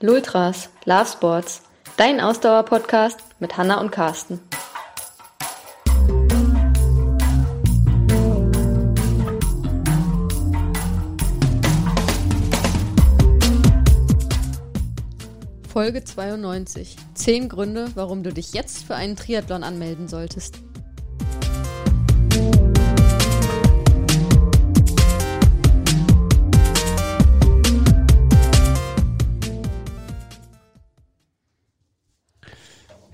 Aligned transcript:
Lultras, 0.00 0.70
Love 0.86 1.06
Sports, 1.06 1.62
dein 1.96 2.20
Ausdauer-Podcast 2.20 3.20
mit 3.38 3.56
Hanna 3.56 3.80
und 3.80 3.92
Carsten. 3.92 4.40
Folge 15.68 16.02
92. 16.02 16.96
Zehn 17.14 17.48
Gründe, 17.48 17.88
warum 17.94 18.24
du 18.24 18.32
dich 18.32 18.52
jetzt 18.52 18.84
für 18.84 18.96
einen 18.96 19.14
Triathlon 19.14 19.62
anmelden 19.62 20.08
solltest. 20.08 20.58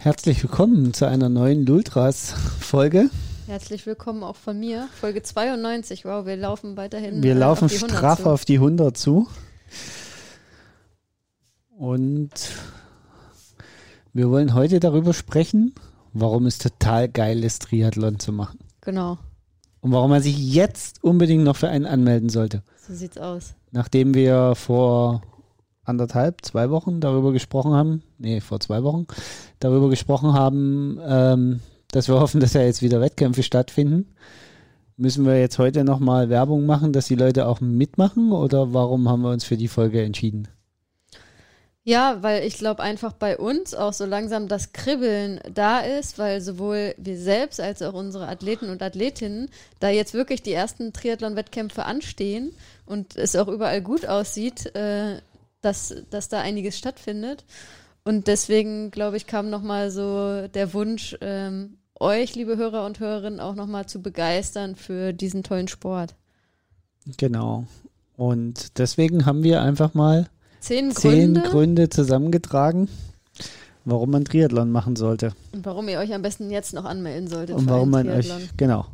Herzlich 0.02 0.42
willkommen 0.42 0.94
zu 0.94 1.06
einer 1.06 1.28
neuen 1.28 1.66
Lultras-Folge. 1.66 3.10
Herzlich 3.46 3.84
willkommen 3.84 4.24
auch 4.24 4.36
von 4.36 4.58
mir. 4.58 4.88
Folge 4.98 5.22
92. 5.22 6.06
Wow, 6.06 6.24
wir 6.24 6.38
laufen 6.38 6.78
weiterhin. 6.78 7.22
Wir 7.22 7.32
äh, 7.32 7.38
laufen 7.38 7.66
auf 7.66 7.72
straff 7.72 8.24
auf 8.24 8.46
die 8.46 8.54
100 8.54 8.96
zu. 8.96 9.28
Und 11.76 12.30
wir 14.14 14.30
wollen 14.30 14.54
heute 14.54 14.80
darüber 14.80 15.12
sprechen, 15.12 15.74
warum 16.14 16.46
es 16.46 16.56
total 16.56 17.10
geil 17.10 17.44
ist, 17.44 17.64
Triathlon 17.64 18.18
zu 18.18 18.32
machen. 18.32 18.58
Genau. 18.80 19.18
Und 19.82 19.92
warum 19.92 20.08
man 20.08 20.22
sich 20.22 20.38
jetzt 20.38 21.04
unbedingt 21.04 21.44
noch 21.44 21.56
für 21.56 21.68
einen 21.68 21.84
anmelden 21.84 22.30
sollte. 22.30 22.62
So 22.88 22.94
sieht's 22.94 23.18
aus. 23.18 23.52
Nachdem 23.70 24.14
wir 24.14 24.54
vor 24.54 25.20
anderthalb, 25.84 26.44
zwei 26.44 26.70
Wochen 26.70 27.00
darüber 27.00 27.32
gesprochen 27.32 27.72
haben, 27.72 28.02
nee, 28.18 28.40
vor 28.40 28.60
zwei 28.60 28.82
Wochen, 28.82 29.06
darüber 29.58 29.88
gesprochen 29.88 30.32
haben, 30.32 30.98
ähm, 31.04 31.60
dass 31.90 32.08
wir 32.08 32.20
hoffen, 32.20 32.40
dass 32.40 32.54
ja 32.54 32.62
jetzt 32.62 32.82
wieder 32.82 33.00
Wettkämpfe 33.00 33.42
stattfinden. 33.42 34.14
Müssen 34.96 35.24
wir 35.24 35.40
jetzt 35.40 35.58
heute 35.58 35.82
nochmal 35.82 36.28
Werbung 36.28 36.66
machen, 36.66 36.92
dass 36.92 37.06
die 37.06 37.14
Leute 37.14 37.46
auch 37.46 37.60
mitmachen 37.60 38.32
oder 38.32 38.74
warum 38.74 39.08
haben 39.08 39.22
wir 39.22 39.30
uns 39.30 39.44
für 39.44 39.56
die 39.56 39.68
Folge 39.68 40.02
entschieden? 40.02 40.48
Ja, 41.82 42.18
weil 42.20 42.46
ich 42.46 42.58
glaube 42.58 42.82
einfach 42.82 43.14
bei 43.14 43.38
uns 43.38 43.74
auch 43.74 43.94
so 43.94 44.04
langsam 44.04 44.48
das 44.48 44.72
Kribbeln 44.72 45.40
da 45.52 45.80
ist, 45.80 46.18
weil 46.18 46.42
sowohl 46.42 46.94
wir 46.98 47.16
selbst 47.16 47.58
als 47.58 47.80
auch 47.80 47.94
unsere 47.94 48.28
Athleten 48.28 48.68
und 48.68 48.82
Athletinnen 48.82 49.48
da 49.80 49.88
jetzt 49.88 50.12
wirklich 50.12 50.42
die 50.42 50.52
ersten 50.52 50.92
Triathlon-Wettkämpfe 50.92 51.86
anstehen 51.86 52.52
und 52.84 53.16
es 53.16 53.34
auch 53.34 53.48
überall 53.48 53.80
gut 53.80 54.06
aussieht, 54.06 54.74
äh, 54.76 55.22
dass, 55.60 55.94
dass 56.10 56.28
da 56.28 56.40
einiges 56.40 56.78
stattfindet. 56.78 57.44
Und 58.04 58.26
deswegen, 58.26 58.90
glaube 58.90 59.16
ich, 59.16 59.26
kam 59.26 59.50
nochmal 59.50 59.90
so 59.90 60.48
der 60.48 60.72
Wunsch, 60.72 61.16
ähm, 61.20 61.78
euch, 61.98 62.34
liebe 62.34 62.56
Hörer 62.56 62.86
und 62.86 62.98
Hörerinnen, 62.98 63.40
auch 63.40 63.54
nochmal 63.54 63.86
zu 63.86 64.00
begeistern 64.00 64.74
für 64.74 65.12
diesen 65.12 65.42
tollen 65.42 65.68
Sport. 65.68 66.14
Genau. 67.18 67.66
Und 68.16 68.78
deswegen 68.78 69.26
haben 69.26 69.42
wir 69.42 69.62
einfach 69.62 69.94
mal 69.94 70.28
zehn, 70.60 70.90
zehn 70.92 71.34
Gründe, 71.34 71.50
Gründe 71.50 71.88
zusammengetragen, 71.88 72.88
warum 73.84 74.10
man 74.10 74.24
Triathlon 74.24 74.70
machen 74.70 74.96
sollte. 74.96 75.32
Und 75.52 75.64
warum 75.66 75.88
ihr 75.88 75.98
euch 75.98 76.12
am 76.12 76.22
besten 76.22 76.50
jetzt 76.50 76.72
noch 76.72 76.84
anmelden 76.84 77.28
solltet. 77.28 77.56
Und 77.56 77.68
warum 77.68 77.90
man 77.90 78.08
euch, 78.08 78.30
genau. 78.56 78.86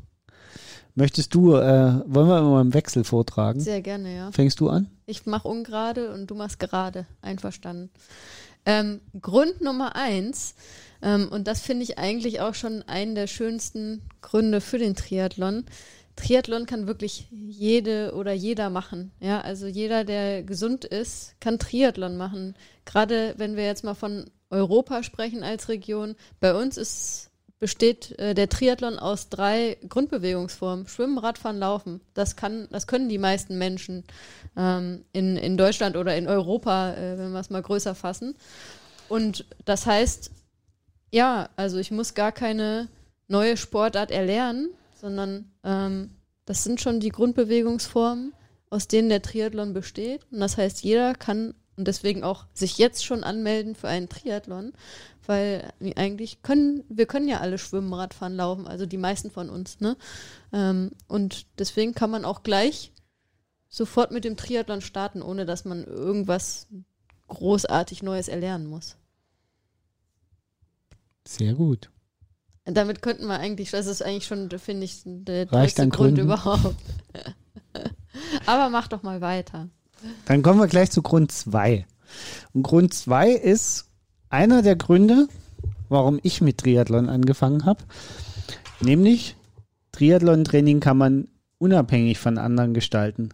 Möchtest 0.97 1.35
du, 1.35 1.55
äh, 1.55 2.03
wollen 2.07 2.29
wir 2.29 2.43
mal 2.43 2.63
im 2.63 2.75
Wechsel 2.75 3.05
vortragen? 3.05 3.61
Sehr 3.61 3.83
gerne, 3.83 4.17
ja. 4.17 4.33
Fängst 4.33 4.61
du 4.61 4.71
an? 4.71 4.91
Ich 5.05 5.27
mache 5.27 5.47
ungerade 5.47 6.13
und 6.13 6.31
du 6.31 6.35
machst 6.35 6.59
gerade. 6.59 7.07
Einverstanden. 7.21 7.91
Ähm, 8.65 9.01
Grund 9.21 9.61
Nummer 9.61 9.95
eins, 9.95 10.55
ähm, 11.03 11.29
und 11.31 11.47
das 11.47 11.61
finde 11.61 11.85
ich 11.85 11.99
eigentlich 11.99 12.41
auch 12.41 12.55
schon 12.55 12.83
einen 12.83 13.15
der 13.15 13.27
schönsten 13.27 14.03
Gründe 14.23 14.61
für 14.61 14.79
den 14.79 14.95
Triathlon. 14.95 15.65
Triathlon 16.17 16.65
kann 16.65 16.87
wirklich 16.87 17.29
jede 17.31 18.15
oder 18.15 18.33
jeder 18.33 18.71
machen. 18.71 19.13
Ja, 19.21 19.43
also 19.43 19.67
jeder, 19.67 20.03
der 20.05 20.43
gesund 20.43 20.87
ist, 20.87 21.39
kann 21.41 21.59
Triathlon 21.59 22.17
machen. 22.17 22.55
Gerade 22.87 23.35
wenn 23.37 23.55
wir 23.55 23.67
jetzt 23.67 23.85
mal 23.85 23.95
von 23.95 24.31
Europa 24.49 25.03
sprechen 25.03 25.43
als 25.43 25.69
Region. 25.69 26.15
Bei 26.41 26.55
uns 26.55 26.79
ist 26.79 27.31
besteht 27.59 28.19
äh, 28.19 28.35
der 28.35 28.49
Triathlon 28.49 28.99
aus 28.99 29.29
drei 29.29 29.79
Grundbewegungsformen. 29.89 30.87
Schwimmen, 30.87 31.19
Radfahren, 31.19 31.59
Laufen. 31.59 32.01
Das 32.15 32.37
kann, 32.37 32.69
das 32.71 32.87
können 32.87 33.09
die 33.09 33.19
meisten 33.19 33.57
Menschen 33.59 34.05
ähm, 34.57 35.05
in, 35.13 35.37
in 35.37 35.57
Deutschland 35.57 35.97
oder 35.97 36.17
in 36.17 36.29
Europa, 36.29 36.93
äh, 36.95 37.19
wenn 37.19 37.33
wir 37.33 37.41
es 37.41 37.51
mal 37.51 37.63
größer 37.63 37.95
fassen. 37.95 38.37
Und 39.09 39.47
das 39.65 39.87
heißt, 39.87 40.31
ja, 41.13 41.49
also 41.57 41.79
ich 41.79 41.91
muss 41.91 42.15
gar 42.15 42.33
keine 42.33 42.89
neue 43.29 43.57
Sportart 43.57 44.11
erlernen, 44.11 44.71
sondern 45.01 45.51
ähm, 45.65 46.11
das 46.45 46.63
sind 46.63 46.81
schon 46.81 47.01
die 47.01 47.09
Grundbewegungsformen, 47.09 48.35
aus 48.71 48.89
denen 48.89 49.09
der 49.09 49.23
Triathlon 49.23 49.73
besteht. 49.73 50.27
Und 50.31 50.41
das 50.41 50.57
heißt, 50.57 50.83
jeder 50.83 51.15
kann 51.15 51.55
und 51.77 51.87
deswegen 51.89 52.25
auch 52.25 52.47
sich 52.55 52.79
jetzt 52.79 53.05
schon 53.05 53.25
anmelden 53.25 53.75
für 53.75 53.89
einen 53.89 54.09
Triathlon, 54.09 54.73
weil 55.27 55.73
eigentlich 55.97 56.43
können, 56.43 56.85
wir 56.89 57.07
können 57.07 57.29
ja 57.29 57.41
alle 57.41 57.59
schwimmen, 57.59 57.93
Radfahren, 57.93 58.37
laufen, 58.37 58.67
also 58.67 58.87
die 58.87 58.97
meisten 58.97 59.31
von 59.31 59.51
uns, 59.51 59.81
ne? 59.81 59.97
Ähm, 60.53 60.93
und 61.09 61.47
deswegen 61.59 61.95
kann 61.95 62.11
man 62.11 62.25
auch 62.25 62.43
gleich 62.43 62.93
sofort 63.69 64.11
mit 64.11 64.25
dem 64.25 64.37
Triathlon 64.37 64.81
starten, 64.81 65.23
ohne 65.23 65.45
dass 65.45 65.65
man 65.65 65.85
irgendwas 65.85 66.69
großartig 67.29 68.03
Neues 68.03 68.29
erlernen 68.29 68.67
muss. 68.67 68.97
Sehr 71.27 71.55
gut. 71.55 71.91
Damit 72.65 73.03
könnten 73.03 73.27
wir 73.27 73.39
eigentlich, 73.39 73.71
das 73.71 73.87
ist 73.87 74.03
eigentlich 74.03 74.27
schon, 74.27 74.51
finde 74.59 74.85
ich, 74.85 75.03
der 75.05 75.53
Reicht 75.53 75.77
größte 75.77 75.89
Grund 75.89 76.19
überhaupt. 76.19 76.77
Aber 78.47 78.71
mach 78.71 78.89
doch 78.89 79.03
mal 79.03 79.21
weiter. 79.21 79.69
Dann 80.27 80.43
kommen 80.43 80.61
wir 80.61 80.67
gleich 80.67 80.91
zu 80.91 81.03
Grund 81.03 81.33
2. 81.33 81.87
Und 82.53 82.63
Grund 82.63 82.95
2 82.95 83.31
ist 83.31 83.87
einer 84.29 84.63
der 84.63 84.77
Gründe, 84.77 85.29
warum 85.89 86.19
ich 86.23 86.41
mit 86.41 86.59
Triathlon 86.59 87.09
angefangen 87.09 87.65
habe. 87.65 87.83
Nämlich, 88.81 89.37
Triathlon-Training 89.93 90.81
kann 90.81 90.99
man 90.99 91.29
unabhängig 91.59 92.19
von 92.19 92.39
anderen 92.39 92.75
gestalten. 92.75 93.31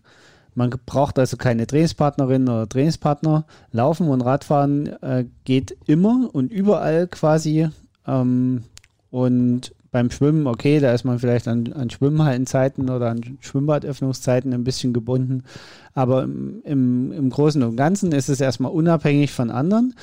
Man 0.54 0.70
braucht 0.84 1.18
also 1.18 1.36
keine 1.36 1.66
Trainingspartnerin 1.66 2.42
oder 2.42 2.68
Trainingspartner. 2.68 3.46
Laufen 3.70 4.08
und 4.08 4.20
Radfahren 4.20 4.86
äh, 5.02 5.24
geht 5.44 5.76
immer 5.86 6.28
und 6.32 6.52
überall 6.52 7.08
quasi. 7.08 7.68
Ähm, 8.06 8.64
und 9.10 9.74
beim 9.92 10.10
Schwimmen, 10.10 10.46
okay, 10.46 10.80
da 10.80 10.92
ist 10.92 11.04
man 11.04 11.18
vielleicht 11.18 11.46
an, 11.46 11.70
an 11.74 11.90
Schwimmhallenzeiten 11.90 12.88
oder 12.88 13.10
an 13.10 13.36
Schwimmbadöffnungszeiten 13.40 14.52
ein 14.54 14.64
bisschen 14.64 14.94
gebunden. 14.94 15.44
Aber 15.92 16.24
im, 16.24 16.62
im, 16.64 17.12
im 17.12 17.30
Großen 17.30 17.62
und 17.62 17.76
Ganzen 17.76 18.10
ist 18.10 18.30
es 18.30 18.40
erstmal 18.40 18.72
unabhängig 18.72 19.32
von 19.32 19.50
anderen. 19.50 19.94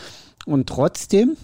Und 0.46 0.70
trotzdem 0.70 1.36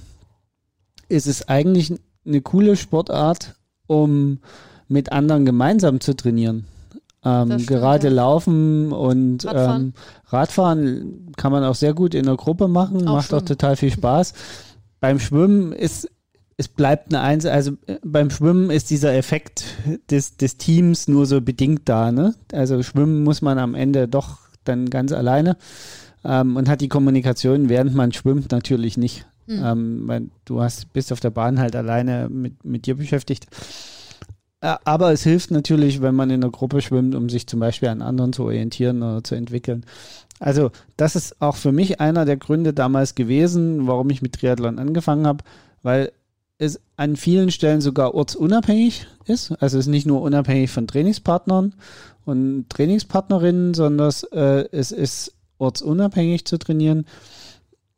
ist 1.09 1.25
es 1.25 1.49
eigentlich 1.49 1.95
eine 2.23 2.41
coole 2.41 2.75
Sportart, 2.75 3.55
um 3.87 4.39
mit 4.87 5.11
anderen 5.11 5.45
gemeinsam 5.45 5.99
zu 5.99 6.15
trainieren. 6.15 6.65
Ähm, 7.23 7.47
stimmt, 7.47 7.67
gerade 7.67 8.07
ja. 8.09 8.13
Laufen 8.13 8.91
und 8.91 9.43
Radfahren. 9.43 9.81
Ähm, 9.81 9.93
Radfahren 10.27 11.31
kann 11.35 11.51
man 11.51 11.63
auch 11.63 11.73
sehr 11.73 11.95
gut 11.95 12.13
in 12.13 12.25
der 12.25 12.35
Gruppe 12.35 12.67
machen, 12.67 13.07
auch 13.07 13.15
macht 13.15 13.27
schwimmen. 13.29 13.41
auch 13.41 13.45
total 13.47 13.75
viel 13.75 13.91
Spaß. 13.91 14.33
Beim 14.99 15.19
Schwimmen 15.19 15.71
ist 15.71 16.11
es 16.57 16.67
bleibt 16.67 17.13
eine 17.13 17.21
Eins, 17.21 17.45
also 17.45 17.71
äh, 17.85 17.97
beim 18.03 18.29
Schwimmen 18.29 18.69
ist 18.69 18.89
dieser 18.89 19.13
Effekt 19.13 19.65
des, 20.09 20.37
des 20.37 20.57
Teams 20.57 21.07
nur 21.07 21.25
so 21.25 21.41
bedingt 21.41 21.81
da, 21.85 22.11
ne? 22.11 22.35
Also 22.51 22.81
schwimmen 22.83 23.23
muss 23.23 23.41
man 23.41 23.57
am 23.57 23.75
Ende 23.75 24.07
doch 24.07 24.39
dann 24.63 24.89
ganz 24.89 25.11
alleine 25.11 25.57
ähm, 26.23 26.55
und 26.55 26.69
hat 26.69 26.81
die 26.81 26.89
Kommunikation, 26.89 27.69
während 27.69 27.93
man 27.93 28.13
schwimmt, 28.13 28.51
natürlich 28.51 28.97
nicht. 28.97 29.25
Mhm. 29.47 29.63
Ähm, 29.63 30.07
weil 30.07 30.29
du 30.45 30.61
hast, 30.61 30.91
bist 30.93 31.11
auf 31.11 31.19
der 31.19 31.29
Bahn 31.29 31.59
halt 31.59 31.75
alleine 31.75 32.29
mit, 32.29 32.63
mit 32.65 32.87
dir 32.87 32.95
beschäftigt. 32.95 33.47
Äh, 34.61 34.75
aber 34.85 35.11
es 35.11 35.23
hilft 35.23 35.51
natürlich, 35.51 36.01
wenn 36.01 36.15
man 36.15 36.29
in 36.29 36.41
einer 36.41 36.51
Gruppe 36.51 36.81
schwimmt, 36.81 37.15
um 37.15 37.29
sich 37.29 37.47
zum 37.47 37.59
Beispiel 37.59 37.89
an 37.89 38.01
anderen 38.01 38.33
zu 38.33 38.43
orientieren 38.43 39.03
oder 39.03 39.23
zu 39.23 39.35
entwickeln. 39.35 39.85
Also, 40.39 40.71
das 40.97 41.15
ist 41.15 41.41
auch 41.41 41.55
für 41.55 41.71
mich 41.71 41.99
einer 41.99 42.25
der 42.25 42.37
Gründe 42.37 42.73
damals 42.73 43.13
gewesen, 43.13 43.87
warum 43.87 44.09
ich 44.09 44.21
mit 44.21 44.33
Triathlon 44.33 44.79
angefangen 44.79 45.27
habe, 45.27 45.43
weil 45.83 46.11
an 46.97 47.15
vielen 47.15 47.51
Stellen 47.51 47.81
sogar 47.81 48.13
ortsunabhängig 48.13 49.07
ist. 49.25 49.51
Also 49.59 49.77
es 49.77 49.85
ist 49.85 49.91
nicht 49.91 50.05
nur 50.05 50.21
unabhängig 50.21 50.71
von 50.71 50.87
Trainingspartnern 50.87 51.73
und 52.25 52.69
Trainingspartnerinnen, 52.69 53.73
sondern 53.73 54.11
äh, 54.31 54.65
es 54.71 54.91
ist 54.91 55.33
ortsunabhängig 55.57 56.45
zu 56.45 56.57
trainieren. 56.57 57.05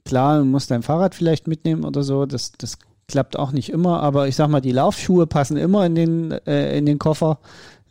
Klar, 0.05 0.39
du 0.39 0.45
musst 0.45 0.71
dein 0.71 0.83
Fahrrad 0.83 1.15
vielleicht 1.15 1.47
mitnehmen 1.47 1.83
oder 1.83 2.03
so, 2.03 2.25
das, 2.25 2.53
das 2.57 2.77
klappt 3.07 3.37
auch 3.37 3.51
nicht 3.51 3.69
immer, 3.69 4.01
aber 4.01 4.27
ich 4.27 4.35
sag 4.35 4.49
mal, 4.49 4.61
die 4.61 4.71
Laufschuhe 4.71 5.27
passen 5.27 5.57
immer 5.57 5.85
in 5.85 5.95
den, 5.95 6.31
äh, 6.45 6.77
in 6.77 6.85
den 6.85 6.99
Koffer, 6.99 7.39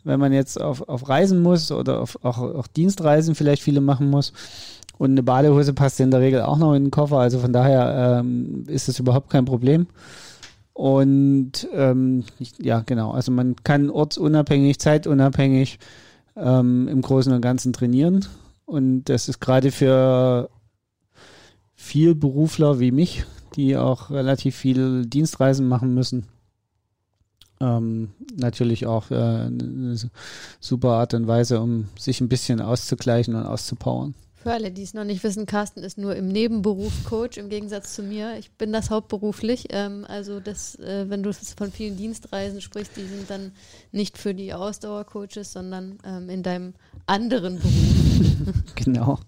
wenn 0.03 0.19
man 0.19 0.31
jetzt 0.31 0.59
auf, 0.59 0.87
auf 0.87 1.09
Reisen 1.09 1.41
muss 1.41 1.71
oder 1.71 2.01
auf, 2.01 2.17
auch, 2.23 2.39
auch 2.39 2.67
Dienstreisen 2.67 3.35
vielleicht 3.35 3.61
viele 3.61 3.81
machen 3.81 4.09
muss. 4.09 4.33
Und 4.97 5.11
eine 5.11 5.23
Badehose 5.23 5.73
passt 5.73 5.99
in 5.99 6.11
der 6.11 6.21
Regel 6.21 6.41
auch 6.41 6.57
noch 6.57 6.73
in 6.73 6.85
den 6.85 6.91
Koffer. 6.91 7.17
Also 7.17 7.39
von 7.39 7.53
daher 7.53 8.19
ähm, 8.19 8.63
ist 8.67 8.87
das 8.87 8.99
überhaupt 8.99 9.29
kein 9.29 9.45
Problem. 9.45 9.87
Und 10.77 11.67
ähm, 11.73 12.23
ja, 12.59 12.81
genau. 12.81 13.09
Also 13.09 13.31
man 13.31 13.55
kann 13.63 13.89
ortsunabhängig, 13.89 14.77
zeitunabhängig 14.77 15.79
ähm, 16.35 16.87
im 16.87 17.01
Großen 17.01 17.33
und 17.33 17.41
Ganzen 17.41 17.73
trainieren. 17.73 18.27
Und 18.65 19.05
das 19.05 19.27
ist 19.27 19.39
gerade 19.39 19.71
für 19.71 20.51
viel 21.73 22.13
Berufler 22.13 22.79
wie 22.79 22.91
mich, 22.91 23.25
die 23.55 23.75
auch 23.75 24.11
relativ 24.11 24.55
viel 24.55 25.07
Dienstreisen 25.07 25.67
machen 25.67 25.95
müssen, 25.95 26.27
ähm, 27.59 28.11
natürlich 28.35 28.85
auch 28.85 29.09
äh, 29.09 29.15
eine 29.15 29.95
super 30.59 30.89
Art 30.89 31.15
und 31.15 31.25
Weise, 31.25 31.59
um 31.59 31.89
sich 31.97 32.21
ein 32.21 32.29
bisschen 32.29 32.61
auszugleichen 32.61 33.33
und 33.33 33.47
auszupowern. 33.47 34.13
Für 34.43 34.53
alle, 34.53 34.71
die 34.71 34.83
es 34.83 34.93
noch 34.93 35.03
nicht 35.03 35.23
wissen, 35.23 35.45
Carsten 35.47 35.81
ist 35.81 35.97
nur 35.97 36.15
im 36.15 36.27
Nebenberuf 36.27 36.93
Coach 37.05 37.37
im 37.37 37.49
Gegensatz 37.49 37.95
zu 37.95 38.03
mir. 38.03 38.37
Ich 38.37 38.51
bin 38.51 38.71
das 38.71 38.89
hauptberuflich. 38.91 39.65
Ähm, 39.71 40.05
also 40.07 40.39
das, 40.39 40.75
äh, 40.75 41.09
wenn 41.09 41.23
du 41.23 41.33
von 41.33 41.71
vielen 41.71 41.97
Dienstreisen 41.97 42.61
sprichst, 42.61 42.95
die 42.95 43.05
sind 43.05 43.29
dann 43.29 43.51
nicht 43.91 44.17
für 44.17 44.35
die 44.35 44.53
Ausdauercoaches, 44.53 45.51
sondern 45.51 45.97
ähm, 46.05 46.29
in 46.29 46.43
deinem 46.43 46.75
anderen 47.07 47.57
Beruf. 47.57 48.53
genau. 48.75 49.19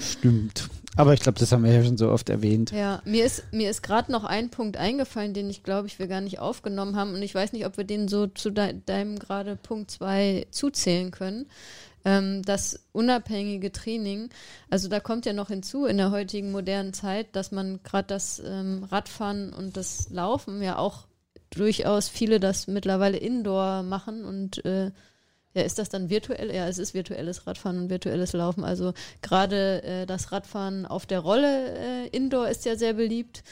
Stimmt. 0.00 0.68
Aber 0.96 1.14
ich 1.14 1.20
glaube, 1.20 1.38
das 1.38 1.52
haben 1.52 1.64
wir 1.64 1.72
ja 1.72 1.84
schon 1.84 1.96
so 1.96 2.10
oft 2.10 2.28
erwähnt. 2.28 2.72
Ja, 2.72 3.00
mir 3.04 3.24
ist, 3.24 3.44
mir 3.52 3.70
ist 3.70 3.82
gerade 3.82 4.10
noch 4.10 4.24
ein 4.24 4.50
Punkt 4.50 4.76
eingefallen, 4.76 5.34
den 5.34 5.48
ich 5.48 5.62
glaube 5.62 5.86
ich 5.86 5.98
wir 5.98 6.08
gar 6.08 6.20
nicht 6.20 6.40
aufgenommen 6.40 6.96
haben. 6.96 7.14
Und 7.14 7.22
ich 7.22 7.34
weiß 7.34 7.52
nicht, 7.52 7.64
ob 7.64 7.76
wir 7.76 7.84
den 7.84 8.08
so 8.08 8.26
zu 8.26 8.50
de 8.50 8.74
deinem 8.86 9.18
gerade 9.18 9.56
Punkt 9.56 9.90
2 9.90 10.48
zuzählen 10.50 11.10
können. 11.10 11.46
Ähm, 12.04 12.42
das 12.42 12.86
unabhängige 12.92 13.72
Training, 13.72 14.30
also 14.70 14.88
da 14.88 15.00
kommt 15.00 15.26
ja 15.26 15.32
noch 15.32 15.48
hinzu 15.48 15.84
in 15.84 15.98
der 15.98 16.10
heutigen 16.10 16.50
modernen 16.50 16.92
Zeit, 16.92 17.36
dass 17.36 17.52
man 17.52 17.82
gerade 17.82 18.08
das 18.08 18.42
ähm, 18.44 18.84
Radfahren 18.84 19.52
und 19.52 19.76
das 19.76 20.08
Laufen 20.10 20.62
ja 20.62 20.78
auch 20.78 21.06
durchaus 21.50 22.08
viele 22.08 22.40
das 22.40 22.68
mittlerweile 22.68 23.18
indoor 23.18 23.82
machen 23.82 24.24
und 24.24 24.64
äh, 24.64 24.92
ja, 25.52 25.62
ist 25.62 25.80
das 25.80 25.88
dann 25.88 26.10
virtuell? 26.10 26.54
Ja, 26.54 26.68
es 26.68 26.78
ist 26.78 26.94
virtuelles 26.94 27.46
Radfahren 27.46 27.78
und 27.78 27.90
virtuelles 27.90 28.32
Laufen. 28.32 28.62
Also 28.62 28.92
gerade 29.20 29.82
äh, 29.82 30.06
das 30.06 30.30
Radfahren 30.30 30.86
auf 30.86 31.06
der 31.06 31.20
Rolle 31.20 31.76
äh, 31.76 32.08
indoor 32.08 32.48
ist 32.48 32.64
ja 32.64 32.76
sehr 32.76 32.94
beliebt. 32.94 33.42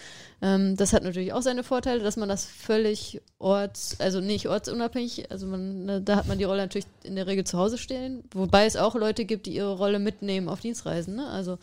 Ähm, 0.41 0.77
das 0.77 0.93
hat 0.93 1.03
natürlich 1.03 1.33
auch 1.33 1.43
seine 1.43 1.65
Vorteile, 1.65 2.01
dass 2.01 2.17
man 2.17 2.29
das 2.29 2.45
völlig 2.45 3.21
orts, 3.41 3.97
also 3.99 4.21
nicht 4.21 4.49
ortsunabhängig, 4.49 5.33
also 5.33 5.49
man, 5.49 5.85
ne, 5.87 6.01
da 6.01 6.17
hat 6.17 6.29
man 6.29 6.39
die 6.39 6.45
Rolle 6.45 6.63
natürlich 6.63 6.87
in 7.03 7.17
der 7.17 7.27
Regel 7.27 7.43
zu 7.45 7.59
Hause 7.59 7.79
stehen, 7.79 8.23
wobei 8.33 8.67
es 8.67 8.77
auch 8.77 8.95
Leute 8.95 9.25
gibt, 9.25 9.47
die 9.47 9.55
ihre 9.55 9.77
Rolle 9.77 9.99
mitnehmen 9.99 10.49
auf 10.49 10.61
Dienstreisen. 10.61 11.17
Ne? 11.17 11.27
Also 11.27 11.59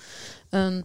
ähm, 0.52 0.84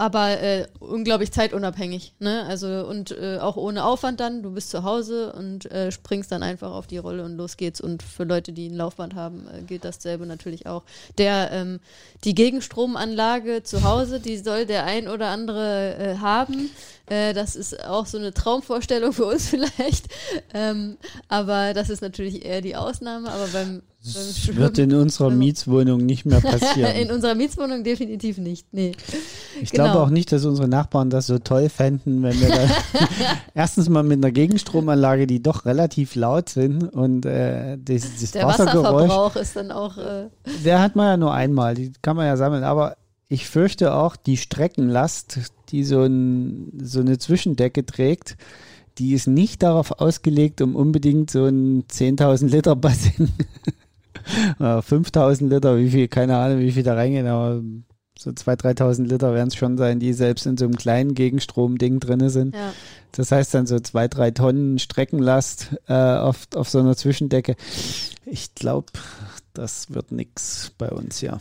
aber 0.00 0.40
äh, 0.40 0.66
unglaublich 0.78 1.30
zeitunabhängig, 1.30 2.14
ne? 2.20 2.46
Also 2.46 2.86
und 2.88 3.10
äh, 3.10 3.36
auch 3.38 3.56
ohne 3.56 3.84
Aufwand 3.84 4.18
dann. 4.18 4.42
Du 4.42 4.50
bist 4.50 4.70
zu 4.70 4.82
Hause 4.82 5.34
und 5.34 5.70
äh, 5.70 5.92
springst 5.92 6.32
dann 6.32 6.42
einfach 6.42 6.72
auf 6.72 6.86
die 6.86 6.96
Rolle 6.96 7.22
und 7.22 7.36
los 7.36 7.58
geht's. 7.58 7.82
Und 7.82 8.02
für 8.02 8.24
Leute, 8.24 8.52
die 8.52 8.70
ein 8.70 8.76
Laufband 8.76 9.14
haben, 9.14 9.46
äh, 9.48 9.60
gilt 9.60 9.84
dasselbe 9.84 10.24
natürlich 10.24 10.66
auch. 10.66 10.84
Der 11.18 11.50
ähm, 11.52 11.80
die 12.24 12.34
Gegenstromanlage 12.34 13.62
zu 13.62 13.84
Hause, 13.84 14.20
die 14.20 14.38
soll 14.38 14.64
der 14.64 14.84
ein 14.86 15.06
oder 15.06 15.28
andere 15.28 15.96
äh, 15.98 16.16
haben. 16.16 16.70
Äh, 17.10 17.34
das 17.34 17.56
ist 17.56 17.84
auch 17.84 18.06
so 18.06 18.18
eine 18.18 18.32
Traumvorstellung 18.32 19.12
für 19.12 19.26
uns 19.26 19.46
vielleicht. 19.50 20.06
Ähm, 20.54 20.96
aber 21.28 21.74
das 21.74 21.90
ist 21.90 22.02
natürlich 22.02 22.44
eher 22.44 22.60
die 22.60 22.76
Ausnahme. 22.76 23.30
Aber 23.30 23.46
beim 23.48 23.82
das 24.02 24.56
wird 24.56 24.78
in 24.78 24.94
unserer 24.94 25.28
Mietswohnung 25.28 26.06
nicht 26.06 26.24
mehr 26.24 26.40
passieren. 26.40 26.94
in 26.94 27.10
unserer 27.10 27.34
Mietswohnung 27.34 27.84
definitiv 27.84 28.38
nicht. 28.38 28.66
Nee. 28.72 28.92
Ich 29.60 29.72
genau. 29.72 29.84
glaube 29.84 30.00
auch 30.00 30.08
nicht, 30.10 30.32
dass 30.32 30.46
unsere 30.46 30.68
Nachbarn 30.68 31.10
das 31.10 31.26
so 31.26 31.38
toll 31.38 31.68
fänden, 31.68 32.22
wenn 32.22 32.40
wir 32.40 32.48
da 32.48 32.68
erstens 33.54 33.90
mal 33.90 34.02
mit 34.02 34.24
einer 34.24 34.30
Gegenstromanlage, 34.32 35.26
die 35.26 35.42
doch 35.42 35.66
relativ 35.66 36.14
laut 36.14 36.48
sind 36.48 36.84
und 36.84 37.26
äh, 37.26 37.76
das, 37.76 38.04
das 38.20 38.30
der 38.30 38.46
Wassergeräusch. 38.46 38.84
Wasserverbrauch 38.84 39.36
ist 39.36 39.56
dann 39.56 39.70
auch. 39.70 39.98
Äh 39.98 40.28
der 40.64 40.80
hat 40.80 40.96
man 40.96 41.06
ja 41.06 41.16
nur 41.18 41.34
einmal, 41.34 41.74
die 41.74 41.92
kann 42.00 42.16
man 42.16 42.26
ja 42.26 42.38
sammeln. 42.38 42.64
Aber 42.64 42.96
ich 43.30 43.48
fürchte 43.48 43.94
auch 43.94 44.16
die 44.16 44.36
Streckenlast, 44.36 45.38
die 45.70 45.84
so, 45.84 46.02
ein, 46.02 46.72
so 46.82 46.98
eine 46.98 47.16
Zwischendecke 47.16 47.86
trägt, 47.86 48.36
die 48.98 49.14
ist 49.14 49.28
nicht 49.28 49.62
darauf 49.62 49.92
ausgelegt, 50.00 50.60
um 50.60 50.74
unbedingt 50.74 51.30
so 51.30 51.46
ein 51.46 51.84
10.000 51.84 52.48
Liter 52.48 52.74
Bassin 52.74 53.30
5000 54.58 55.48
Liter, 55.50 55.78
wie 55.78 55.90
viel, 55.90 56.08
keine 56.08 56.36
Ahnung, 56.36 56.58
wie 56.58 56.72
viel 56.72 56.82
da 56.82 56.94
reingehen, 56.94 57.28
aber 57.28 57.62
so 58.18 58.30
2.000, 58.30 58.76
3.000 58.76 59.06
Liter 59.06 59.32
werden 59.32 59.48
es 59.48 59.54
schon 59.54 59.78
sein, 59.78 60.00
die 60.00 60.12
selbst 60.12 60.44
in 60.46 60.56
so 60.56 60.64
einem 60.64 60.76
kleinen 60.76 61.14
Gegenstrom-Ding 61.14 62.00
drin 62.00 62.28
sind. 62.30 62.56
Ja. 62.56 62.72
Das 63.12 63.30
heißt 63.30 63.54
dann 63.54 63.66
so 63.66 63.78
zwei, 63.78 64.08
drei 64.08 64.32
Tonnen 64.32 64.80
Streckenlast 64.80 65.76
äh, 65.86 65.94
auf, 65.94 66.48
auf 66.56 66.68
so 66.68 66.80
einer 66.80 66.96
Zwischendecke. 66.96 67.54
Ich 68.26 68.56
glaube, 68.56 68.88
das 69.54 69.94
wird 69.94 70.10
nichts 70.10 70.72
bei 70.76 70.90
uns, 70.90 71.20
ja. 71.20 71.38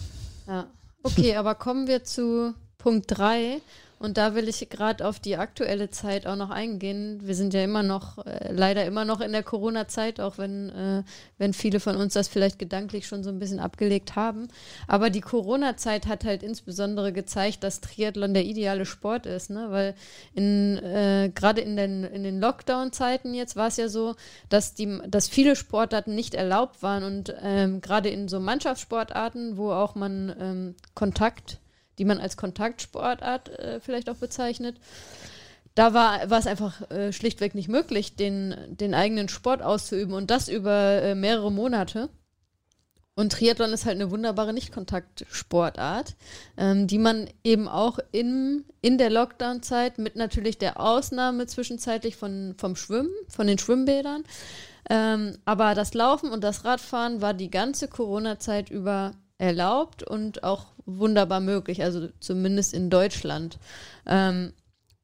Okay, 1.01 1.35
aber 1.35 1.55
kommen 1.55 1.87
wir 1.87 2.03
zu 2.03 2.53
Punkt 2.77 3.05
3 3.07 3.61
und 3.99 4.17
da 4.17 4.33
will 4.33 4.47
ich 4.47 4.69
gerade 4.69 5.05
auf 5.05 5.19
die 5.19 5.35
aktuelle 5.35 5.89
Zeit 5.89 6.25
auch 6.25 6.37
noch 6.37 6.49
eingehen. 6.49 7.19
Wir 7.21 7.35
sind 7.35 7.53
ja 7.53 7.61
immer 7.61 7.83
noch, 7.83 8.25
äh, 8.25 8.51
leider 8.51 8.85
immer 8.85 9.03
noch 9.03 9.19
in 9.19 9.33
der 9.33 9.43
Corona-Zeit, 9.43 10.21
auch 10.21 10.37
wenn, 10.37 10.69
äh, 10.69 11.03
wenn 11.37 11.51
viele 11.51 11.81
von 11.81 11.97
uns 11.97 12.13
das 12.13 12.29
vielleicht 12.29 12.59
gedanklich 12.59 13.07
schon 13.07 13.23
so 13.23 13.29
ein 13.29 13.39
bisschen 13.39 13.59
abgelegt 13.59 14.15
haben. 14.15 14.47
Aber 14.87 15.09
die 15.09 15.19
Corona-Zeit 15.19 16.07
hat 16.07 16.23
halt 16.23 16.43
insbesondere 16.43 17.11
gezeigt, 17.11 17.61
dass 17.63 17.81
Triathlon 17.81 18.33
der 18.33 18.45
ideale 18.45 18.85
Sport 18.85 19.25
ist, 19.25 19.49
ne? 19.49 19.67
Weil 19.69 19.95
in 20.33 20.77
äh, 20.77 21.29
gerade 21.35 21.59
in 21.59 21.75
den, 21.75 22.05
in 22.05 22.23
den 22.23 22.39
Lockdown-Zeiten 22.39 23.33
jetzt 23.33 23.57
war 23.57 23.67
es 23.67 23.75
ja 23.75 23.89
so, 23.89 24.15
dass 24.47 24.73
die, 24.73 24.99
dass 25.07 25.27
viele 25.27 25.57
Sportarten 25.57 26.15
nicht 26.15 26.35
erlaubt 26.35 26.81
waren 26.81 27.03
und 27.03 27.35
ähm, 27.41 27.81
gerade 27.81 28.07
in 28.07 28.29
so 28.29 28.39
Mannschaftssportarten, 28.39 29.57
wo 29.57 29.71
auch 29.71 29.95
man 29.95 30.33
ähm, 30.39 30.75
Kontakt 30.95 31.59
die 31.99 32.05
man 32.05 32.19
als 32.19 32.37
Kontaktsportart 32.37 33.49
äh, 33.59 33.79
vielleicht 33.79 34.09
auch 34.09 34.15
bezeichnet. 34.15 34.77
Da 35.75 35.93
war, 35.93 36.31
es 36.31 36.47
einfach 36.47 36.89
äh, 36.89 37.13
schlichtweg 37.13 37.55
nicht 37.55 37.69
möglich, 37.69 38.15
den, 38.15 38.55
den 38.69 38.93
eigenen 38.93 39.29
Sport 39.29 39.61
auszuüben 39.61 40.13
und 40.13 40.31
das 40.31 40.49
über 40.49 41.01
äh, 41.01 41.15
mehrere 41.15 41.51
Monate. 41.51 42.09
Und 43.15 43.33
Triathlon 43.33 43.73
ist 43.73 43.85
halt 43.85 43.95
eine 43.95 44.11
wunderbare 44.11 44.53
Nicht-Kontakt-Sportart, 44.53 46.15
ähm, 46.57 46.87
die 46.87 46.97
man 46.97 47.29
eben 47.43 47.67
auch 47.67 47.99
in, 48.13 48.63
in 48.81 48.97
der 48.97 49.09
Lockdown-Zeit 49.09 49.97
mit 49.99 50.15
natürlich 50.15 50.57
der 50.57 50.79
Ausnahme 50.79 51.45
zwischenzeitlich 51.45 52.15
von, 52.15 52.55
vom 52.57 52.77
Schwimmen, 52.77 53.11
von 53.27 53.45
den 53.45 53.57
Schwimmbädern. 53.57 54.23
Ähm, 54.89 55.37
aber 55.43 55.75
das 55.75 55.93
Laufen 55.93 56.31
und 56.31 56.43
das 56.43 56.63
Radfahren 56.63 57.21
war 57.21 57.33
die 57.33 57.51
ganze 57.51 57.89
Corona-Zeit 57.89 58.69
über 58.69 59.11
erlaubt 59.37 60.03
und 60.03 60.43
auch 60.43 60.67
wunderbar 60.97 61.39
möglich, 61.39 61.83
also 61.83 62.09
zumindest 62.19 62.73
in 62.73 62.89
Deutschland. 62.89 63.59
Ähm, 64.05 64.53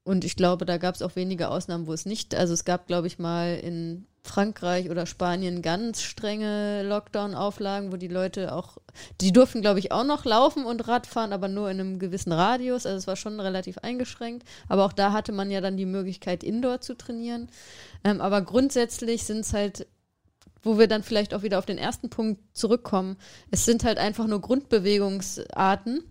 und 0.04 0.24
ich 0.24 0.36
glaube, 0.36 0.66
da 0.66 0.78
gab 0.78 0.96
es 0.96 1.02
auch 1.02 1.16
wenige 1.16 1.50
Ausnahmen, 1.50 1.88
wo 1.88 1.94
es 1.94 2.06
nicht, 2.06 2.36
also 2.36 2.54
es 2.54 2.64
gab, 2.64 2.88
glaube 2.88 3.08
ich, 3.08 3.18
mal 3.18 3.56
in 3.56 4.06
Frankreich 4.26 4.90
oder 4.90 5.06
Spanien 5.06 5.62
ganz 5.62 6.02
strenge 6.02 6.84
Lockdown-Auflagen, 6.84 7.92
wo 7.92 7.98
die 7.98 8.08
Leute 8.08 8.54
auch, 8.54 8.78
die 9.22 9.32
durften, 9.32 9.62
glaube 9.62 9.80
ich, 9.80 9.92
auch 9.92 10.04
noch 10.04 10.26
laufen 10.26 10.66
und 10.66 10.88
Radfahren, 10.88 11.34
aber 11.34 11.48
nur 11.48 11.70
in 11.70 11.80
einem 11.80 12.00
gewissen 12.00 12.32
Radius. 12.32 12.86
Also 12.86 12.98
es 12.98 13.08
war 13.08 13.16
schon 13.16 13.40
relativ 13.40 13.78
eingeschränkt. 13.80 14.48
Aber 14.68 14.86
auch 14.86 14.94
da 14.94 15.12
hatte 15.12 15.32
man 15.32 15.52
ja 15.52 15.62
dann 15.62 15.78
die 15.78 15.86
Möglichkeit, 15.86 16.44
Indoor 16.44 16.82
zu 16.82 16.96
trainieren. 16.96 17.50
Ähm, 18.04 18.22
aber 18.22 18.42
grundsätzlich 18.42 19.24
sind 19.24 19.40
es 19.40 19.54
halt 19.54 19.88
wo 20.66 20.78
wir 20.78 20.88
dann 20.88 21.04
vielleicht 21.04 21.34
auch 21.34 21.44
wieder 21.44 21.60
auf 21.60 21.66
den 21.66 21.78
ersten 21.78 22.10
Punkt 22.10 22.42
zurückkommen. 22.54 23.18
Es 23.52 23.64
sind 23.64 23.86
halt 23.86 24.00
einfach 24.00 24.28
nur 24.28 24.42
Grundbewegungsarten 24.42 26.04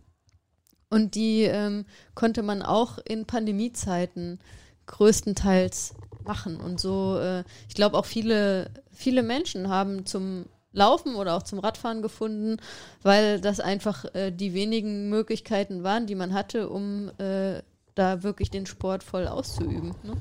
und 0.88 1.16
die 1.16 1.42
ähm, 1.42 1.84
konnte 2.14 2.42
man 2.42 2.62
auch 2.62 2.98
in 3.04 3.26
Pandemiezeiten 3.26 4.38
größtenteils 4.86 5.94
machen. 6.24 6.60
Und 6.60 6.80
so, 6.80 7.18
äh, 7.18 7.42
ich 7.68 7.74
glaube 7.74 7.98
auch 7.98 8.06
viele, 8.06 8.70
viele 8.92 9.24
Menschen 9.24 9.68
haben 9.68 10.06
zum 10.06 10.46
Laufen 10.72 11.16
oder 11.16 11.34
auch 11.34 11.42
zum 11.42 11.58
Radfahren 11.58 12.00
gefunden, 12.00 12.58
weil 13.02 13.40
das 13.40 13.58
einfach 13.58 14.04
äh, 14.14 14.30
die 14.30 14.54
wenigen 14.54 15.08
Möglichkeiten 15.08 15.82
waren, 15.82 16.06
die 16.06 16.14
man 16.14 16.32
hatte, 16.32 16.68
um 16.68 17.10
äh, 17.18 17.62
da 17.96 18.22
wirklich 18.22 18.50
den 18.50 18.66
Sport 18.66 19.02
voll 19.02 19.26
auszuüben. 19.26 19.94
Ne? 20.04 20.14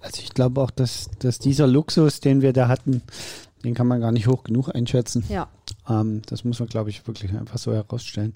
Also 0.00 0.22
ich 0.22 0.30
glaube 0.30 0.60
auch, 0.60 0.70
dass, 0.70 1.10
dass 1.18 1.38
dieser 1.38 1.66
Luxus, 1.66 2.20
den 2.20 2.42
wir 2.42 2.52
da 2.52 2.68
hatten, 2.68 3.02
den 3.64 3.74
kann 3.74 3.86
man 3.86 4.00
gar 4.00 4.12
nicht 4.12 4.26
hoch 4.26 4.44
genug 4.44 4.74
einschätzen. 4.74 5.24
Ja. 5.28 5.48
Ähm, 5.88 6.22
das 6.26 6.44
muss 6.44 6.58
man, 6.60 6.68
glaube 6.68 6.90
ich, 6.90 7.06
wirklich 7.06 7.32
einfach 7.32 7.58
so 7.58 7.72
herausstellen. 7.72 8.34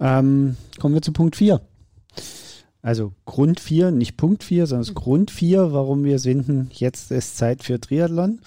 Ähm, 0.00 0.56
kommen 0.78 0.94
wir 0.94 1.02
zu 1.02 1.12
Punkt 1.12 1.36
4. 1.36 1.60
Also 2.82 3.12
Grund 3.24 3.60
4, 3.60 3.90
nicht 3.90 4.16
Punkt 4.16 4.44
4, 4.44 4.66
sondern 4.66 4.88
mhm. 4.90 4.94
Grund 4.94 5.30
4, 5.30 5.72
warum 5.72 6.04
wir 6.04 6.18
finden, 6.20 6.70
jetzt 6.72 7.10
ist 7.10 7.36
Zeit 7.36 7.62
für 7.62 7.80
Triathlon. 7.80 8.40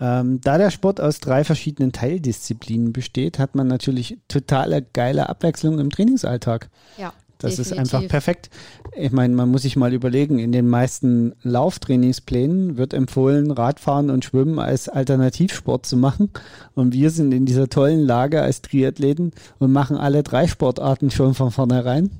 Ähm, 0.00 0.40
da 0.40 0.58
der 0.58 0.70
Sport 0.70 1.00
aus 1.00 1.20
drei 1.20 1.44
verschiedenen 1.44 1.92
Teildisziplinen 1.92 2.92
besteht, 2.92 3.38
hat 3.38 3.54
man 3.54 3.68
natürlich 3.68 4.18
totale 4.26 4.82
geile 4.82 5.28
Abwechslung 5.28 5.78
im 5.78 5.90
Trainingsalltag. 5.90 6.68
Ja. 6.98 7.12
Das 7.44 7.58
ist 7.58 7.70
definitiv. 7.70 7.94
einfach 7.94 8.08
perfekt. 8.08 8.50
Ich 8.96 9.12
meine, 9.12 9.34
man 9.34 9.50
muss 9.50 9.62
sich 9.62 9.76
mal 9.76 9.92
überlegen, 9.92 10.38
in 10.38 10.52
den 10.52 10.68
meisten 10.68 11.34
Lauftrainingsplänen 11.42 12.76
wird 12.76 12.94
empfohlen, 12.94 13.50
Radfahren 13.50 14.10
und 14.10 14.24
Schwimmen 14.24 14.58
als 14.58 14.88
Alternativsport 14.88 15.86
zu 15.86 15.96
machen. 15.96 16.30
Und 16.74 16.92
wir 16.92 17.10
sind 17.10 17.32
in 17.32 17.46
dieser 17.46 17.68
tollen 17.68 18.00
Lage 18.04 18.42
als 18.42 18.62
Triathleten 18.62 19.32
und 19.58 19.72
machen 19.72 19.96
alle 19.96 20.22
drei 20.22 20.46
Sportarten 20.46 21.10
schon 21.10 21.34
von 21.34 21.50
vornherein. 21.50 22.10